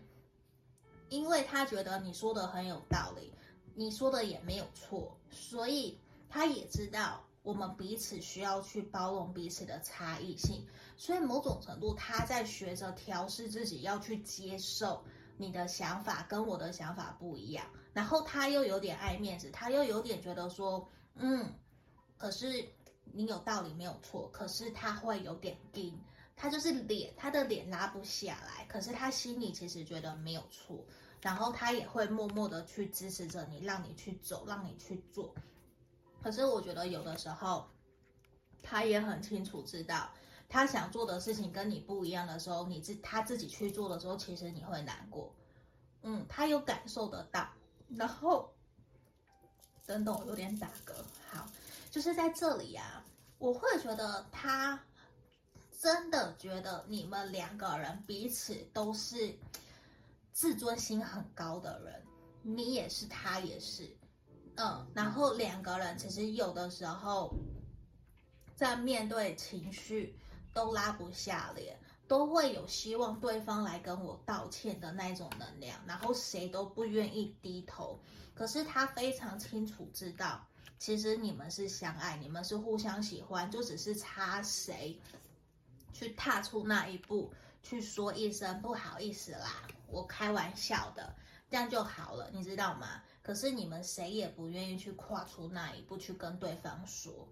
[1.12, 3.34] 因为他觉得你说的很有道理，
[3.76, 15.04] 你说的也没有错，所以他也知道我们彼此需要去包容彼此的差异性，所以某种程度他在学着调试自己，要去接受
[15.36, 21.54] 你的想法跟我的想法不一样，然后他又有点爱面子，他又有点觉得说，嗯，
[22.17, 22.65] 可是
[23.12, 26.00] 你有道理没有错，可是他会有点硬。
[26.41, 30.84] 他就是脸，他的脸拉不下来，可是他心里其实觉得没有错，
[31.21, 35.36] 然后他也会默默的去支持着你，让你去走，让你去做。
[36.19, 37.69] 可是我觉得有的时候，
[38.63, 40.10] 他也很清楚知道，
[40.49, 45.32] 他想做的事情跟你不一样的时候，你自他自己去做的时候，其实你会难过。
[46.01, 47.47] 嗯，他有感受得到。
[47.88, 48.51] 然后，
[49.86, 50.95] 等等，我有点打嗝。
[51.30, 51.47] 好，
[51.91, 53.06] 就是在这里啊，
[53.38, 54.84] 我会觉得他。
[55.82, 59.36] 真的觉得你们两个人彼此都是
[60.32, 62.04] 自尊心很高的人，
[62.44, 63.89] 你也是，他也是，
[64.58, 67.34] 嗯，然后两个人其实有的时候
[68.56, 70.15] 在面对情绪
[70.54, 71.76] 都拉不下脸，
[72.08, 78.00] 都会有希望对方来跟我道歉的那种能量，然后谁都不愿意低头。
[78.36, 80.46] 可是他非常清楚知道，
[80.78, 84.96] 其实你们是相爱，你们是互相喜欢，就只是差谁。
[85.93, 91.15] 去踏出那一步，去说一声不好意思啦，我开玩笑的，
[91.49, 93.01] 这样就好了，你知道吗？
[93.21, 97.27] 可是你们谁也不愿意去跨出那一步，去跟对方说，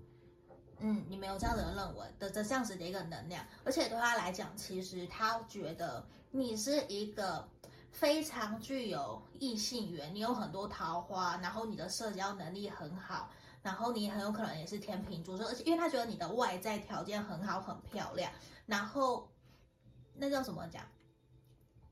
[0.80, 7.50] 嗯，你没有这样的认为的这这样子的一个能量，而且对他来讲，其实他觉得你是一个
[7.92, 13.32] 非常具有异性缘，你有很多桃花，然后你的社交能力很好。
[13.62, 18.32] 然后你很有可能也是天秤座，而且因为他觉得你的外在条件很好，很漂亮，
[18.66, 19.30] 然后
[20.14, 20.84] 那叫什么讲？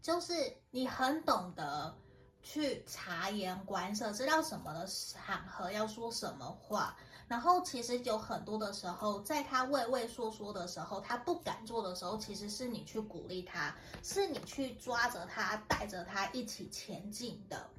[0.01, 0.33] 就是
[0.71, 1.93] 你很懂得
[2.41, 6.95] 去察言观色，知道什么的场合要说什么话。
[7.27, 17.69] 然后其实有很多的时候，在他畏畏缩缩的时候，他不敢做的时候，其实是你去鼓励他，是你去抓着他，带着他一起前进的。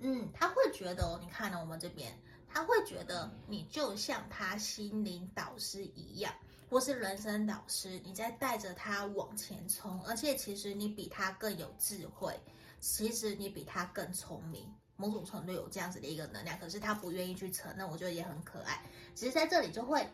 [0.00, 2.12] 嗯，他会觉得，你看呢，我们这边。
[2.52, 6.34] 他会觉得你就像他心灵导师一样，
[6.68, 12.38] 或是人生导师，你在带着他往前冲，而且其实你比他更有智慧，
[12.80, 18.84] 其实你比他更聪明，某种程度有这样子的一个能量，可是他不愿意去承认，我觉得也很可爱。
[19.14, 20.04] 其实在这里就会，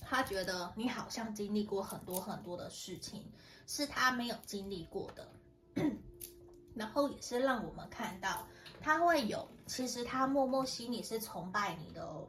[0.00, 3.28] 他觉得你好像经历过很多很多的事情，
[3.66, 5.28] 是他没有经历过的，
[6.76, 8.46] 然后也是让我们看到。
[8.88, 12.26] 他会有，其实他默默心里是崇拜你的哦，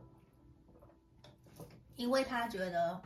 [1.96, 3.02] 因为他觉得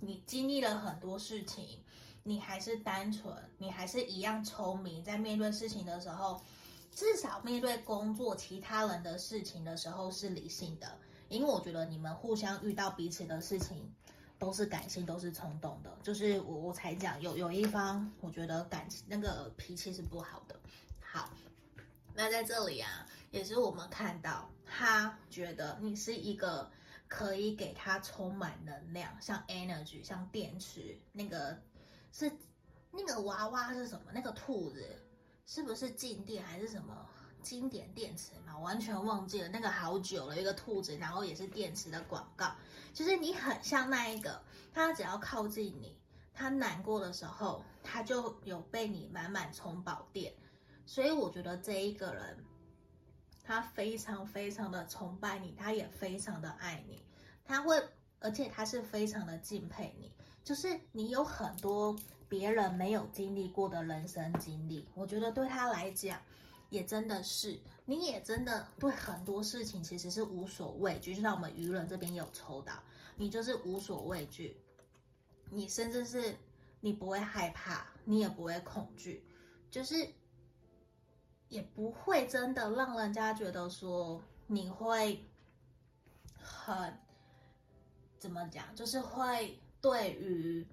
[0.00, 1.78] 你经历了很多事情，
[2.24, 6.42] 你还是单纯，你还是一样聪明，在面对事情的时候，
[6.90, 13.94] 至少面对工作其他人的事情的时候是理性的，因为我觉得你们互相遇到彼此的事情
[14.40, 20.58] 都是感性，都是冲动的，就是我我才讲有有一方，我觉得感情那个脾气是不好的，
[21.00, 21.30] 好。
[22.14, 26.70] 那在这里啊，也是我们看到他觉得你是一个
[27.08, 31.58] 可以给他充满能量，像 energy，像电池，那个
[32.12, 32.30] 是
[32.90, 34.12] 那个娃娃是什么？
[34.12, 34.86] 那个兔子
[35.46, 37.06] 是不是静电还是什么
[37.42, 38.58] 经典电池嘛？
[38.58, 42.54] 完全忘记了，那个好久了，一个兔子，然后也是电池的广告，
[42.94, 45.98] 就是你很像那一个，他只要靠近你，
[46.34, 50.32] 他难过的时候，他就有被你满满充饱电。
[50.84, 52.44] 所以我觉得这一个人，
[53.42, 57.02] 他非常非常的崇拜你，他也非常的爱你，
[57.44, 57.82] 他会，
[58.20, 60.12] 而且他是非常的敬佩你，
[60.44, 61.96] 就是你有很多
[62.28, 66.20] 别人没有经历过的人生经历，我觉得对他来讲，
[66.70, 72.72] 也真的是，你也真的对很多事情其实是无所畏惧，就像我们愚人这边有抽到，
[73.16, 74.56] 你就是无所畏惧，
[75.50, 76.34] 你甚至是
[76.80, 79.24] 你不会害怕，你也不会恐惧，
[79.70, 80.08] 就是
[81.52, 85.24] 也不会真的让人家觉得说你会
[86.36, 86.98] 很
[88.18, 90.66] 怎么讲，就是会对于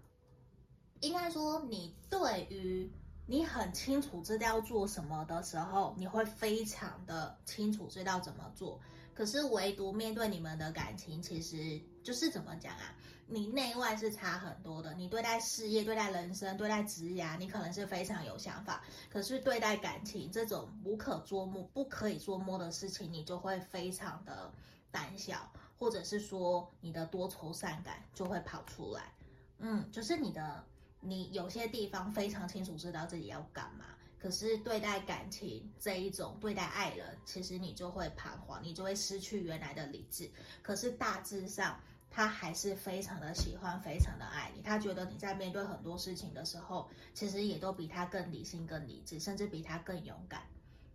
[1.02, 2.92] 应该说你对于。
[3.32, 8.80] 你很清楚知道要做什么的时候，你会非常的清楚知道怎么做。
[9.20, 12.96] 可是唯独面对你们的感情，其实就是怎么讲啊？
[13.28, 14.94] 你内外是差很多的。
[14.94, 18.82] 你对待事业、对待人生、对待职业，你可能是非常有想法。
[19.10, 24.50] 可是对待感情这种无可捉摸、不可以捉摸的事情，你就会非常的
[24.90, 29.14] 胆小，或者是说你的多愁善感就会跑出来。
[29.58, 30.64] 嗯，就是你的。
[31.02, 33.86] 你有些地方非常清楚知道自己要干嘛，
[34.22, 40.30] 可是对待感情这一种，对待爱人，其实你就会彷徨，你就会失去原来的理智。
[40.62, 41.80] 可是大致上，
[42.12, 44.62] 他还是非常的喜欢，非常的爱你。
[44.62, 50.44] 他觉得你在面对很多事情的时候，其实也都比他更理性、更理智，甚至比他更勇敢。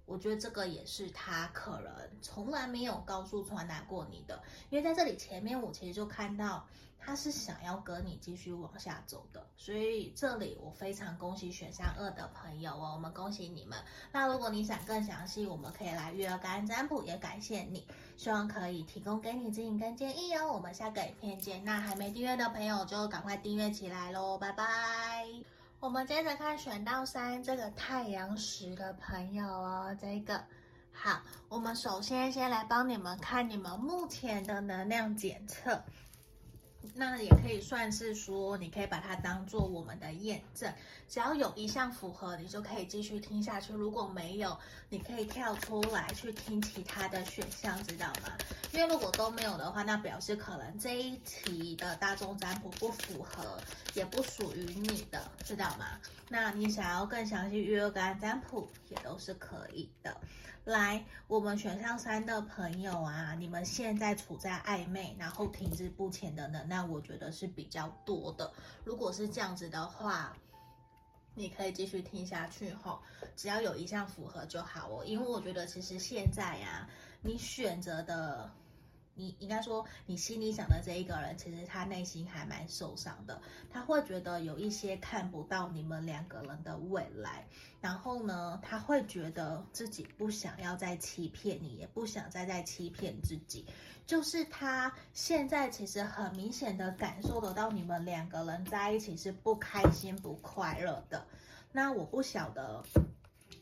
[0.06, 6.66] 我觉得这个也是他可能从来没有告诉传达过你的，因为在这里前面我其实就看到
[6.98, 13.78] 他是想要跟你继续往下走的，所以这里我非常恭喜选项二的朋友哦，我们恭喜你们。
[14.10, 17.86] 那如果你想更详细，我们可以来预约个案占卜，也感谢你，
[18.16, 20.52] 希望可以提供给你指引跟建议哦。
[20.52, 25.53] 我们下个影片见，那还没订阅的朋友就赶快订阅起来喽，拜拜。
[25.84, 30.42] 我们接着看选到三这个太阳石的朋友哦，这个
[30.90, 31.20] 好，
[31.50, 35.84] 我们首先先来帮你们看你们目前的能量检测。
[36.92, 40.72] 那也可以算是说，你可以把它当做我们的验证。
[41.08, 44.58] 只要有一项符合，你就可以继续听下去；如果没有，
[44.88, 48.36] 你可以跳出来去听其他的选项，知道吗？
[48.72, 53.58] 因为如果都没有的话，那表示可能这一题的大众占卜不符合，
[53.94, 55.98] 也不属于你的，知道吗？
[56.28, 60.16] 那你想要更详细预约个占卜，也都是可以的。
[60.64, 68.50] 来，我们选项三的朋友啊，你们现在处在暧昧，然后停滞不前的能量，我觉得是比较多的。
[68.82, 70.34] 如果是这样子的话，
[71.34, 72.98] 你可以继续听下去吼，
[73.36, 75.04] 只要有一项符合就好哦。
[75.04, 76.88] 因为我觉得其实现在呀，
[77.20, 78.50] 你选择的。
[79.16, 83.40] 你应该说，你心里想的这一个人，其实他内心还蛮受伤的。
[83.70, 87.46] 他会觉得有一些看不到你们两个人的未来，
[87.80, 93.64] 然后呢，他会觉得自己不想要再欺骗你，也不想再再欺骗自己。
[94.06, 101.24] 就是他现在其实很明显的感受得到，你们两个人在一起是不开心、不快乐的。
[101.72, 102.84] 那我不晓得，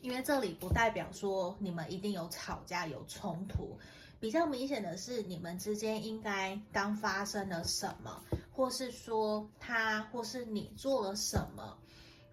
[0.01, 3.79] 因为这里不代表说你们一定有吵架、有冲突。
[4.23, 11.77] 比较明显的是，你们之间应该刚发生了什么，或是说他或是你做了什么，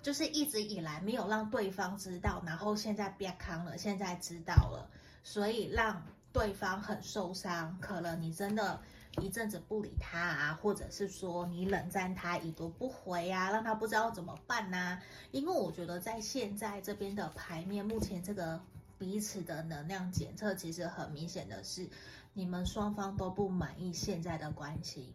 [0.01, 4.89] 就是一直以来没有让对方知道，然后现在变康了，现在知道了，
[5.25, 6.01] 所以让
[6.33, 7.77] 对方很受伤。
[7.81, 8.81] 可能你真的
[9.21, 15.03] 一阵子不理他啊，或者是说你冷战他已读不回啊，让他不知道怎么办啊。
[15.33, 18.61] 因为我觉得在现在这边的牌面，目前这个。
[19.01, 21.89] 彼此的能量检测，其实很明显的是，
[22.35, 25.15] 你们双方都不满意现在的关系。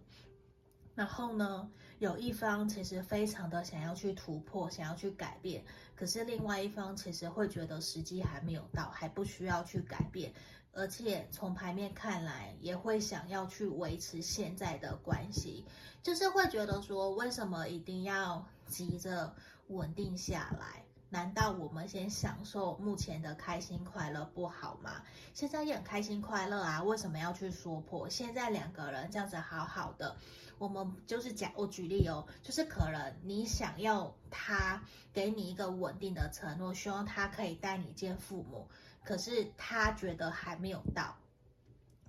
[0.96, 1.70] 然后呢，
[2.00, 5.64] 有一方其实非常的想要去突破，想要去改变，
[5.96, 10.34] 可是另外一方其实会觉得时机还没有到，还不需要去改变，
[10.72, 15.64] 而且从牌面看来，也会想要去维持现在的关系，
[16.02, 19.36] 就是会觉得说，为什么一定要急着
[19.68, 20.85] 稳定下来？
[21.16, 25.02] 难道我们先享受目前的开心快乐不好吗？
[25.34, 28.10] 现在也很开心快乐啊，为什么要去说破？
[28.10, 30.18] 现在两个人这样子好好的，
[30.58, 38.68] 我们就是讲，我举例哦，就是可能你想要他给你一个稳定的承诺，希望他可以带你见父母，
[39.06, 41.16] 可是他觉得还没有到，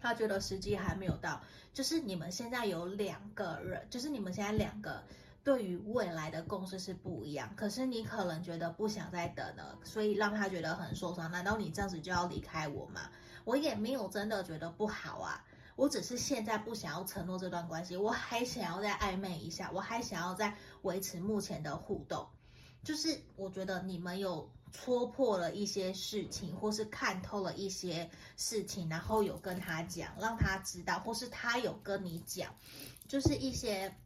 [0.01, 1.41] 他觉得时机还没有到，
[1.73, 5.05] 就是你们现在有两个人，就是你们现在两个。
[5.47, 11.31] 对于未来的共识是不一样，可是你可能觉得不想再等了，所以让他觉得很受伤。
[11.31, 13.03] 难道你这样子就要离开我吗？
[13.45, 15.45] 我也没有真的觉得不好啊，
[15.77, 22.27] 我只是现在不想要承诺这段关系，我还想要再暧昧一下，我还想要再维持目前的互动。
[22.83, 32.53] 就是我觉得你们有戳破了一些事情，或是看透了一些事情，然后有跟他讲，让他知道，或是他有跟你讲，
[33.07, 33.97] 就是一些。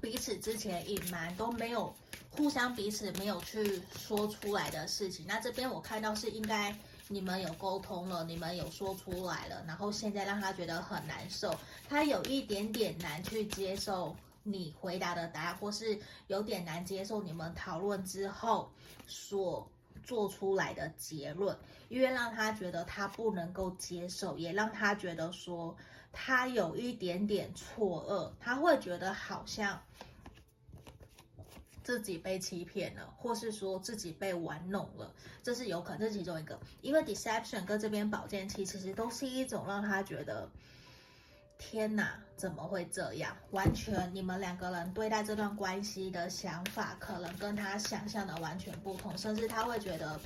[0.00, 1.94] 彼此之前隐瞒都没有，
[2.30, 5.24] 互相彼此没有去说出来的事情。
[5.26, 6.76] 那这边我看到是应该
[7.08, 11.54] 你们有沟通了，你们有说出来了，然后现在让他觉得很难受，
[11.88, 18.70] 他有一点点难去接受你回答的答案，或是有点难接受你们讨论之后
[19.06, 19.68] 所
[20.04, 21.56] 做出来的结论，
[21.88, 25.76] 因为让他觉得他不能够接受，也让他觉得说
[26.18, 29.82] 他有一点点错愕，他会觉得好像
[31.84, 35.12] 自己被欺骗了，或是说自己被玩弄了，
[35.42, 36.58] 这是有可能，这其中一个。
[36.80, 40.50] 因为 deception 跟这边保剑期其实都是一种让他觉得。
[41.58, 43.34] 天哪，怎么会这样？
[43.50, 50.20] 完全你们两个人对待这段关系的想法，可能跟他想象的完全不同，甚至他会觉得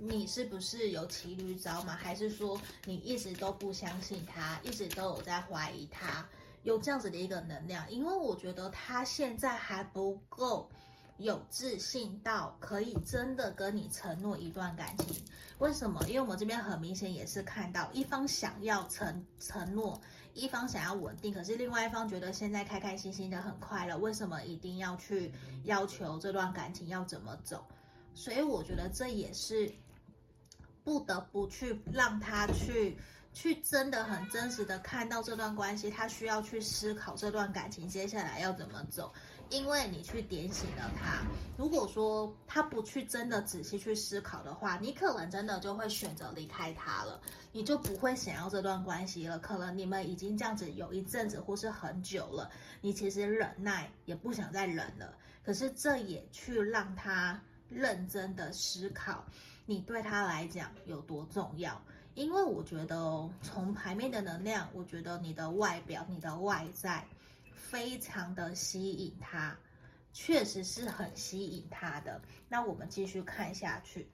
[0.00, 6.26] 你是不是有骑驴找马，还是说你一直都不相信他，一直都有在怀疑他，
[6.62, 7.90] 有这样子的一个能量。
[7.90, 10.70] 因为我觉得他现在还不够
[11.16, 15.22] 有自信到可以真的跟你承诺一段感情。
[15.58, 16.00] 为什么？
[16.06, 20.00] 因为我们这边很明显也是看到一方想要承承诺。
[20.34, 25.32] 一方想要稳定，可是另外一方觉得现在开开心心的很快乐，为什么一定要去
[25.64, 27.66] 要求这段感情要怎么走？
[28.14, 29.72] 所以我觉得这也是
[30.88, 32.96] 不得不去让他去
[33.34, 39.12] 去真的很真实的看到这段关系，他需要去思考这段感情接下来要怎么走。
[39.50, 41.22] 因为你去点醒了他，
[41.58, 47.20] 如果说他不去真的仔细去思考的话，你可能真的就会选择离开他了，
[47.52, 49.38] 你就不会想要这段关系了。
[49.38, 55.14] 可能你们已经这样子有一阵子或是很久了，你其实忍耐也不想再忍了。
[55.44, 59.22] 可是这也去让他认真的思考，
[59.68, 61.78] 你对他来讲有多重要。
[62.14, 67.04] 因为我觉得，从牌面的能量，我觉得你的外表、你的外在。
[67.70, 69.54] 非常的吸引他，
[70.14, 72.18] 确实是很吸引他的。
[72.48, 74.08] 那我们继续看下去，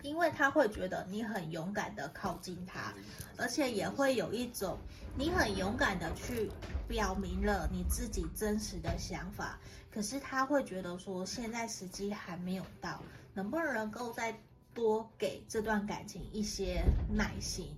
[0.00, 2.94] 因为他会觉得你很勇敢的靠近他，
[3.36, 4.78] 而且也会有一种
[5.18, 6.50] 你很勇敢的去
[6.88, 9.60] 表明了你自己真实的想法。
[9.90, 13.02] 可是他会觉得说，现在时机还没有到，
[13.34, 14.34] 能不能够再
[14.74, 17.76] 多给这段感情一些耐心？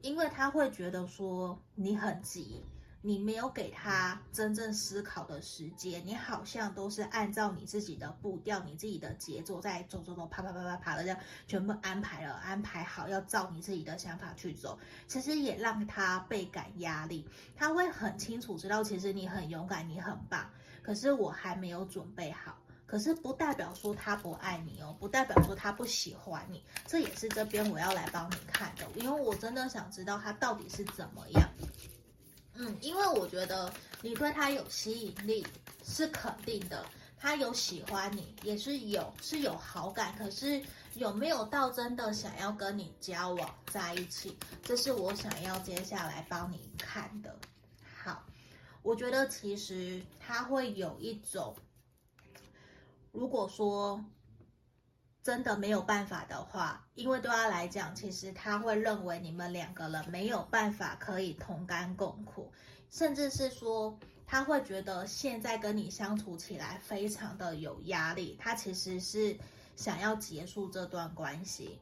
[0.00, 2.64] 因为他会觉得说你很急。
[3.06, 14.78] 你没有给他真正思考的时间，你好像都是按照你自己的步调、你自己的节奏在走走走，啪啪啪啪啪的这样全部安排了、安排好，要照你自己的想法去走。
[15.06, 20.50] 其实也让他倍感压力，他会很清楚知道，其实你很勇敢，你很棒，
[20.82, 22.56] 可是我还没有准备好。
[22.94, 31.42] 可是不代表说他不爱你哦，不代表说他不喜欢你，这也是这边我要来帮你看的，因为我真的想知道他到底是怎么样。
[32.52, 35.44] 嗯，因为我觉得你对他有吸引力
[35.84, 36.86] 是肯定的，
[37.18, 40.62] 他有喜欢你也是有是有好感，可是
[40.94, 47.36] 有没有到真的想要跟你交往在一起，这是我想要接下来帮你看的。
[48.04, 48.22] 好，
[48.84, 51.56] 我觉得其实他会有一种，
[53.14, 54.04] 如果说。
[55.22, 62.52] 真的没有办法的话，因为对他来讲，其实他会认为你们两个人没有办法可以同甘共苦，
[62.90, 69.34] 甚至是说他会觉得现在跟你相处起来非常的有压力，他其实是
[69.76, 71.80] 想要结束这段关系。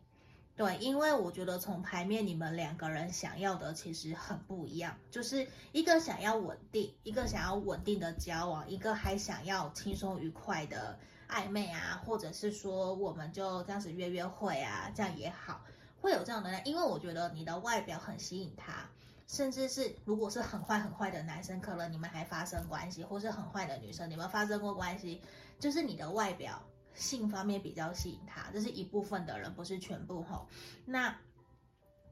[0.54, 10.96] 对，因为我觉得从牌面你们两个人想要的其实很不一样，就是一个想要稳定，一个想要稳定的交往，一个还想要轻松愉快的。
[11.32, 15.64] 暧昧啊，或者是说我们就这样子约约会啊，这样也好，
[15.98, 18.86] 会有这样的，因为我觉得你的外表很吸引他，
[19.26, 25.22] 甚至是如果是很坏很坏的男生，可能你们还发生关系，或是很坏的女生，你们发生过关系，
[25.58, 26.62] 就是你的外表
[26.92, 30.46] 性方面比较吸引他，这是一部分的人，不是全部吼。
[30.84, 31.16] 那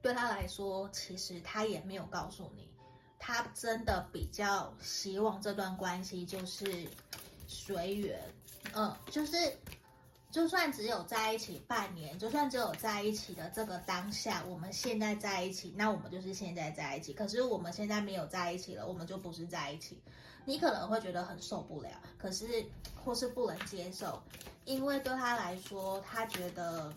[0.01, 2.71] 对他来说，其实他也没有告诉你，
[3.19, 6.89] 他真的比较希望这段关系就是
[7.47, 8.19] 随缘。
[8.75, 9.37] 嗯，就是，
[10.31, 17.13] 就算只有在一起半年，就算只有在一起的这个当下，我们现在在一起，那我们就是现在在一起。
[17.13, 20.01] 可是我们现在没有在一起了，我们就不是在一起。
[20.45, 22.65] 你可能会觉得很受不了，可是
[23.05, 24.23] 或是不能接受，
[24.65, 26.93] 因为对他来说，他觉得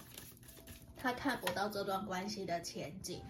[0.95, 3.21] 他看不到这段关系的前景。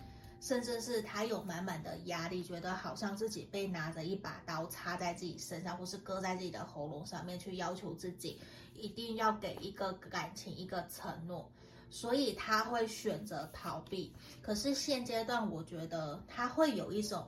[0.43, 8.37] 甚至是他有满满的压力，觉得好像自己被拿着一把刀插在自己身上，或是割在自己的喉咙上面，去要求自己
[8.75, 11.49] 一定要给一个感情、一个承诺，
[11.89, 14.11] 所以他会选择逃避。
[14.41, 17.25] 可是现阶段，我觉得他会有一种，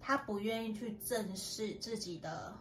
[0.00, 2.56] 他不愿意去正视自己的，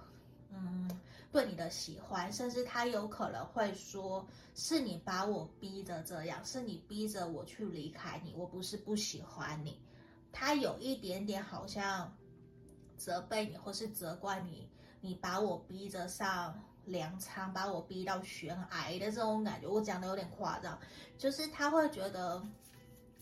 [0.51, 0.89] 嗯。
[1.31, 4.25] 对你的喜欢，甚至他有可能会说
[4.55, 9.79] ：“是你把我逼着这样，是你逼着我去离开你，我不是不喜欢你。”
[10.31, 12.15] 他有一点点好像
[12.97, 14.69] 责备你，或是责怪你
[15.01, 19.67] 你把我逼着上粮仓，把我逼到悬崖的这种感觉。
[19.67, 20.79] 我讲的有点夸张，
[21.17, 22.41] 就是他会觉得，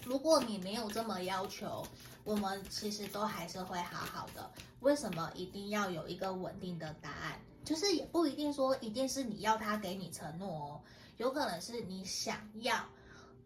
[0.04, 1.86] 如果你没有这么要求，
[2.24, 4.52] 我们其实都还是会好好的。
[4.82, 7.40] 为什么一定要有一个稳定的答案？
[7.66, 10.82] 就是也不一定说一定是你要他给你承诺哦，
[11.18, 12.88] 有可能是你想要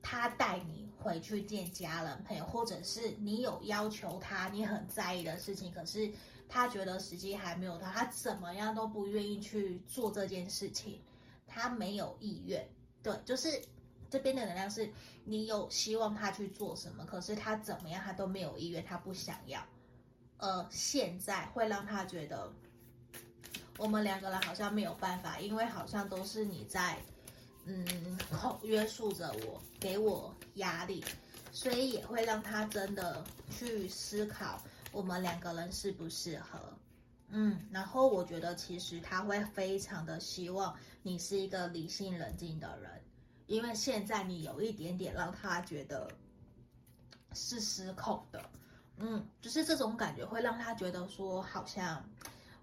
[0.02, 6.12] 他带你回去见家人朋友，或者是你有要求他你很在意的事情，可是
[6.50, 11.02] 他觉得时机还没有到，他怎么样都不愿意去做这件事情，
[11.48, 12.68] 他没有意愿。
[13.02, 13.50] 对，就是
[14.10, 14.92] 这边的能量是
[15.24, 19.66] 你有希望他去做什么，可是他怎么样他都没有意愿，他不想要。
[20.38, 22.54] 呃，现在会让他觉得。
[23.80, 26.98] 我们两个人好像没有办法，因为好像都是你在，
[27.64, 27.88] 嗯，
[28.30, 31.02] 控约束着我，给我压力，
[31.54, 34.62] 所以也会让他真的去思考
[34.92, 36.60] 我们两个人适不适合，
[37.30, 43.02] 嗯，然后我觉得其实他会非常的希望你是一个理性冷静的人，
[43.48, 46.12] 因为现在你有一点点让他觉得
[47.34, 48.44] 是失控的，
[48.98, 52.04] 嗯，就是这种感觉会让他觉得说好像。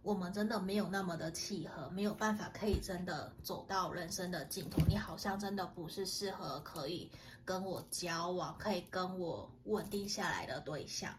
[0.07, 4.81] 我们真的没有那么的契合，没有办法可以真的走到人生的尽头。
[4.87, 7.11] 你好像真的不是适合可以
[7.45, 11.13] 跟我交往、可以跟我稳定下来的对象。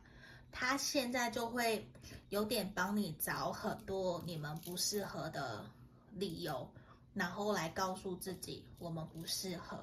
[0.53, 1.85] 他现在就会
[2.29, 5.65] 有点帮你找很多你们不适合的
[6.13, 6.65] 理由，
[7.13, 9.77] 然后来告诉自己我们不适合。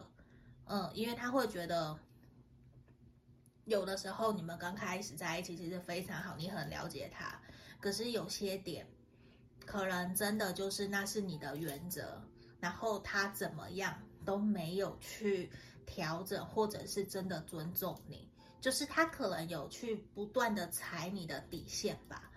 [0.64, 1.94] 嗯，因为他会觉得
[3.66, 7.38] 有的时候你们刚开始在一起其实非常好，你很了解他。
[7.80, 8.86] 可是有些点，
[9.64, 12.22] 可能真的就是那是你的原则，
[12.60, 15.50] 然后他怎么样都没有去
[15.86, 18.28] 调整，或者是真的尊重你，
[18.60, 22.30] 就是他可能有去不断的踩你的底线吧。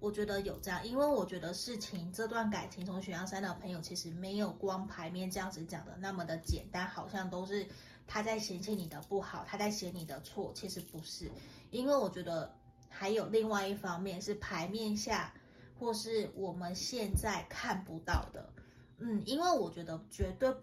[0.00, 7.66] 我觉得有这样，因为我觉得事情这段感情从选项三的朋友其实没有光牌面这样子讲的那么的简单，好像都是
[8.06, 11.30] 他在嫌弃你的不好，他在嫌你的错，其实不是，
[11.70, 12.54] 因为我觉得。
[12.96, 15.34] 还有另外一方面是牌面下，
[15.78, 18.52] 或是我们现在看不到的，
[18.98, 20.54] 嗯，因为我觉得绝对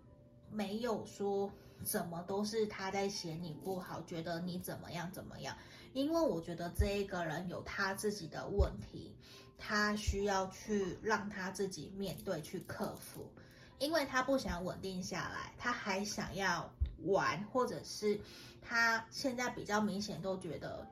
[0.50, 1.52] 没有说
[1.84, 5.56] 怎么都是他在嫌你不好，觉得你怎么样怎么样，
[5.94, 9.16] 因为我觉得这一个人有他自己的问题，
[9.58, 13.30] 他需要去让他自己面对去克服，
[13.80, 16.72] 因为他不想稳定下来，他还想要
[17.04, 18.20] 玩，或者是
[18.62, 20.88] 他现在比较明显都觉得。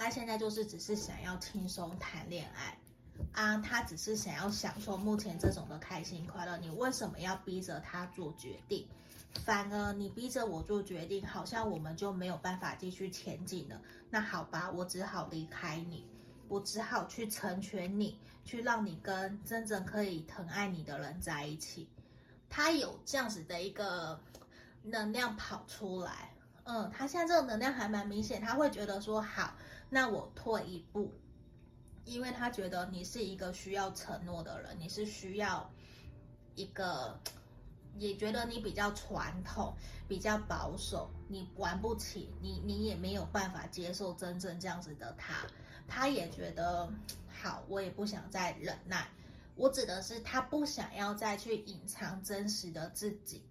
[0.00, 2.78] 他现在就是只是想要轻松谈恋爱
[3.32, 6.56] 啊，他只是想要享受目前这种的开心快乐。
[6.56, 8.88] 你为什么要逼着他做决定？
[9.44, 13.78] 反而你逼着我做决定，好像我们就没有办法继续前进了。
[14.08, 16.06] 那好吧，我只好离开你，
[16.48, 21.86] 我只好去成全你，去让你跟真正可以疼爱你的人在一起。
[22.48, 24.18] 他有这样子的一个
[24.82, 26.32] 能量跑出来，
[26.64, 29.52] 嗯，他现在这个能量还蛮明显，他会觉得说好。
[29.92, 31.12] 那我退一步，
[32.04, 35.68] 因为他觉得你是一个需要承诺的人，你是需要
[36.54, 37.18] 一个，
[37.98, 39.74] 也觉得你比较传统、
[40.06, 45.44] 比较保守，你玩不起，你你也没有办法接受真正这样子的他。
[45.88, 46.88] 他也觉得
[47.28, 49.08] 好，我也不想再忍耐。
[49.56, 53.42] 我指的是他不想要再去隐藏真实的自己，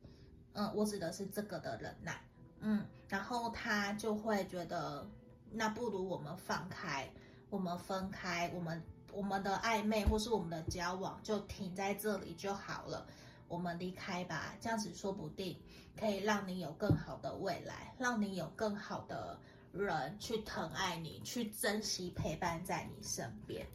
[0.54, 2.22] 嗯，我指的是这个的忍耐，
[2.62, 5.06] 嗯，然后他就会觉得。
[5.52, 7.10] 那不如我们放开，
[7.50, 13.06] 我们分开，我们我们的暧昧或是我们的交往就停在这里就好了，
[13.48, 15.58] 我们离开吧，这样子说不定
[16.00, 19.40] 可以让你有更好的未来，让你有更好的
[19.72, 23.66] 人去疼爱你，去珍惜陪伴在你身边。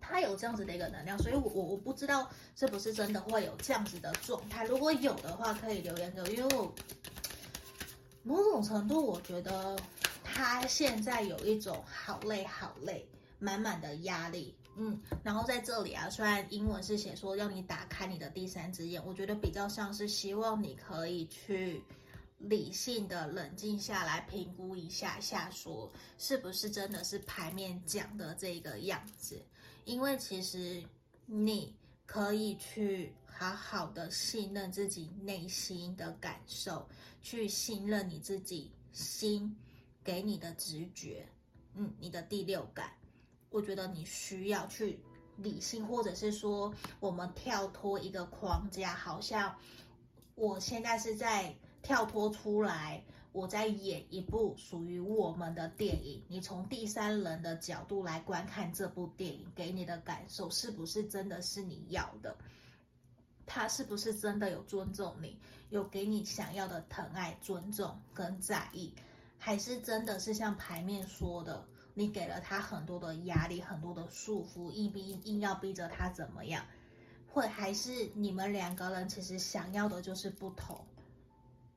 [0.00, 6.74] 他有这样子的一个能量，所以我我我不知道是不是真的会有这样子的状态，如果有的话可以留言给我，因为我
[8.22, 9.78] 某种程度我觉得。
[10.34, 13.06] 他现在有一种好累好累，
[13.38, 21.82] 满满的压力，嗯，然后在这里啊，虽然英文是写说要你打开你的第三只眼，我觉得比较像是希望你可以去
[22.38, 29.44] 理性的冷静下来，评估一下下，说是不是真的是牌面讲的这个样子，
[29.84, 30.82] 因为其实
[31.26, 31.74] 你
[32.06, 36.88] 可以去好好的信任自己内心的感受，
[37.20, 39.54] 去信任你自己心。
[40.02, 41.28] 给你的直觉，
[41.74, 42.92] 嗯，你的第六感，
[43.50, 45.00] 我觉得你需要去
[45.36, 49.56] 理性，或者是说，我们跳脱一个框架，好像
[50.34, 62.36] 我现在是在跳脱出来，我在演一部属于我们的电影，你从第三人的角度来观看这部电影，给你的感受是不是真的是你要的？
[63.46, 65.36] 他是不是真的有尊重你，
[65.70, 68.94] 有给你想要的疼爱、尊重跟在意，
[69.40, 76.64] 还是真的是像牌面说的，你给了他很多的压力、很多的束缚，硬逼硬要逼着他怎么样？
[77.26, 80.86] 会还是你们两个人其实想要的就是不同，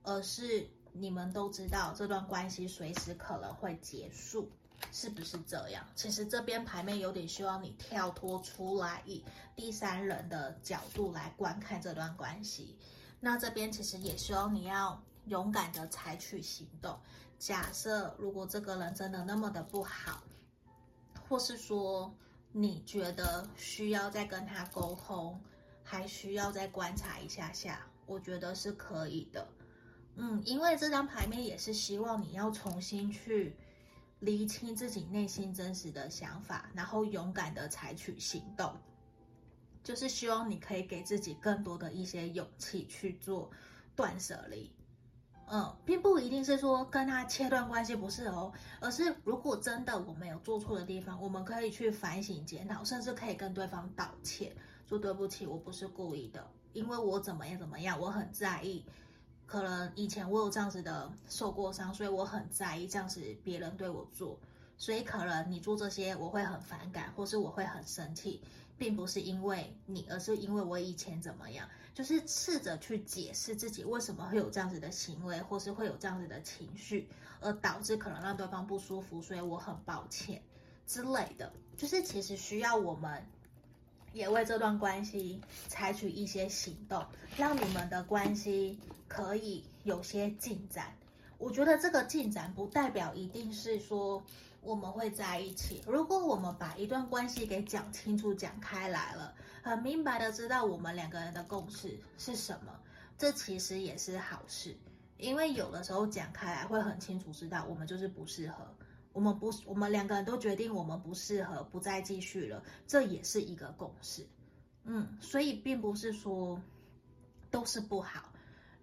[0.04, 0.70] 而是？
[0.96, 4.48] 你们都知道这段关系随时可能会结束，
[4.92, 5.84] 是不是这样？
[5.96, 12.78] 其实这边牌面有点希望你跳脱出来，以第三人的角度来观看这段关系。
[13.20, 17.00] 那这边其实也希望你要勇敢的采取行动。
[17.40, 20.24] 假设如果这个人真的那么的不好，
[21.28, 22.14] 或是说
[22.52, 25.42] 你觉得需要再跟他沟通，
[25.84, 29.48] 还需要再观察一下下，我觉得是可以的。
[30.16, 33.56] 嗯，因为这张牌面也是希望你要重新去
[34.20, 38.78] 厘清自己内心真实的想法，然后勇敢的采取行动，
[39.84, 43.50] 就是希望你可以给自己更多的一些勇气去做
[43.96, 44.72] 断舍离。
[45.56, 54.52] 嗯，并不一定是说跟他切断关系不是哦，而是如果真的我们有做错的地方，我们可以去反省检讨，甚至可以跟对方道歉，
[54.90, 56.44] 说对不起，我不是故意的，
[56.74, 58.84] 因为我怎么样怎么样，我很在意。
[59.46, 64.40] 可能以前我有这样子的受过伤，所以我很在意这样子别人对我做，
[64.76, 68.42] 所以可能你做这些我会很反感，或是我会很生气，
[68.76, 77.08] 并不是因为你，而是因为我以前怎么样，就是试着去解释自己为什么会有这样子的行为，或是会有这样子的情绪，
[77.40, 80.42] 而导致可能让对方不舒服，所以我很抱歉
[80.88, 83.26] 之类的，就是其实需要我们
[84.12, 87.06] 也为这段关系采取一些行动，
[87.38, 88.80] 让你们的关系。
[89.06, 90.92] 可以有些进展，
[91.38, 94.24] 我觉得这个进展不代表一定是说
[94.60, 95.84] 我们会在一起。
[95.86, 102.80] 如果我们把一段关系给讲清楚、讲开来了，很明白的知道我们两个人的共识是什么，
[103.18, 104.76] 这其实也是好事。
[105.18, 108.58] 因为有的时候讲开来会很清楚知道我们就是不适合，
[109.14, 114.28] 我们不，我们两个人都决定我们不适合，不再继续了，这也是一个共识。
[114.84, 116.62] 嗯，所以并不是说
[117.50, 118.34] 都是不好。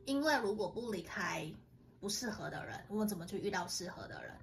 [0.07, 1.47] 因为如果不离开
[2.01, 4.35] 不适合的人，我们怎么去遇到适合的人？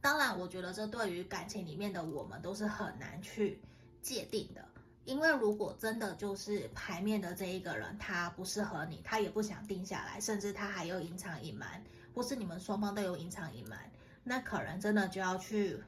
[0.00, 3.60] 当然，我觉得这对于感情里面的我们都是很难去
[4.02, 4.68] 界定的。
[5.06, 11.82] 因为如果真的就是牌面的这一个人，他不适合你，他也不想定下来，甚至他还有隐藏隐瞒，
[12.12, 13.78] 或是你们双方都有隐藏隐瞒，
[14.24, 15.80] 那可能真的就要去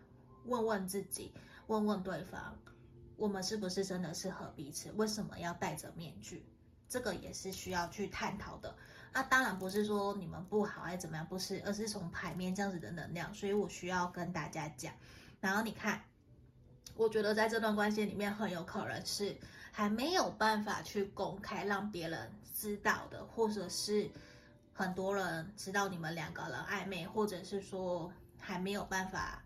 [0.45, 1.33] 问问自己，
[1.67, 2.57] 问问对方，
[3.17, 4.93] 我们是不是真的适合彼此？
[4.93, 6.47] 为什么要戴着面具？
[6.89, 8.75] 这个也是需要去探讨的。
[9.13, 14.95] 那当然不是说你们不好还怎么样，不是，而是从牌面这样子的能量，所以我需要跟大家讲。
[15.41, 16.03] 然后你看，
[16.99, 19.35] 我觉得在这段关系里面，很有可能是
[19.71, 24.11] 还没有办法去公开让别人知道的，或者是
[24.73, 29.41] 很多人知道你们两个人暧昧，或者是说还没有办法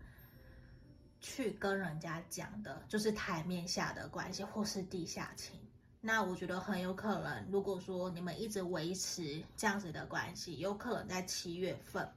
[1.21, 5.59] 去跟人家讲的，就是台面下的关系，或是地下情。
[6.01, 12.11] 那我觉得很有可能，如果说你们一直维持这样子的关系，有可能在七月份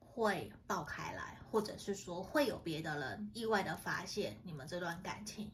[0.00, 5.48] 会爆开来，或者是说会有别的人意外的发现你们这段感情，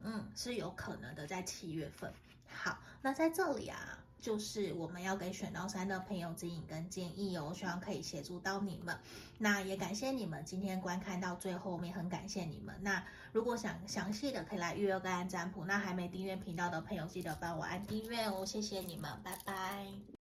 [0.00, 2.12] 嗯，是有可能的，在七月份。
[2.46, 3.98] 好，那在这里啊。
[4.20, 8.94] 就是我们要给选到三的朋友指引跟建议哦，希望可以协助到你们。
[9.38, 12.76] 那也感谢你们今天观看到最后面，很感谢你们。
[12.82, 20.19] 那如果想详细的可以来预约个案占卜，那还没订阅频道的朋友记得帮我按订阅哦，谢谢你们，拜拜。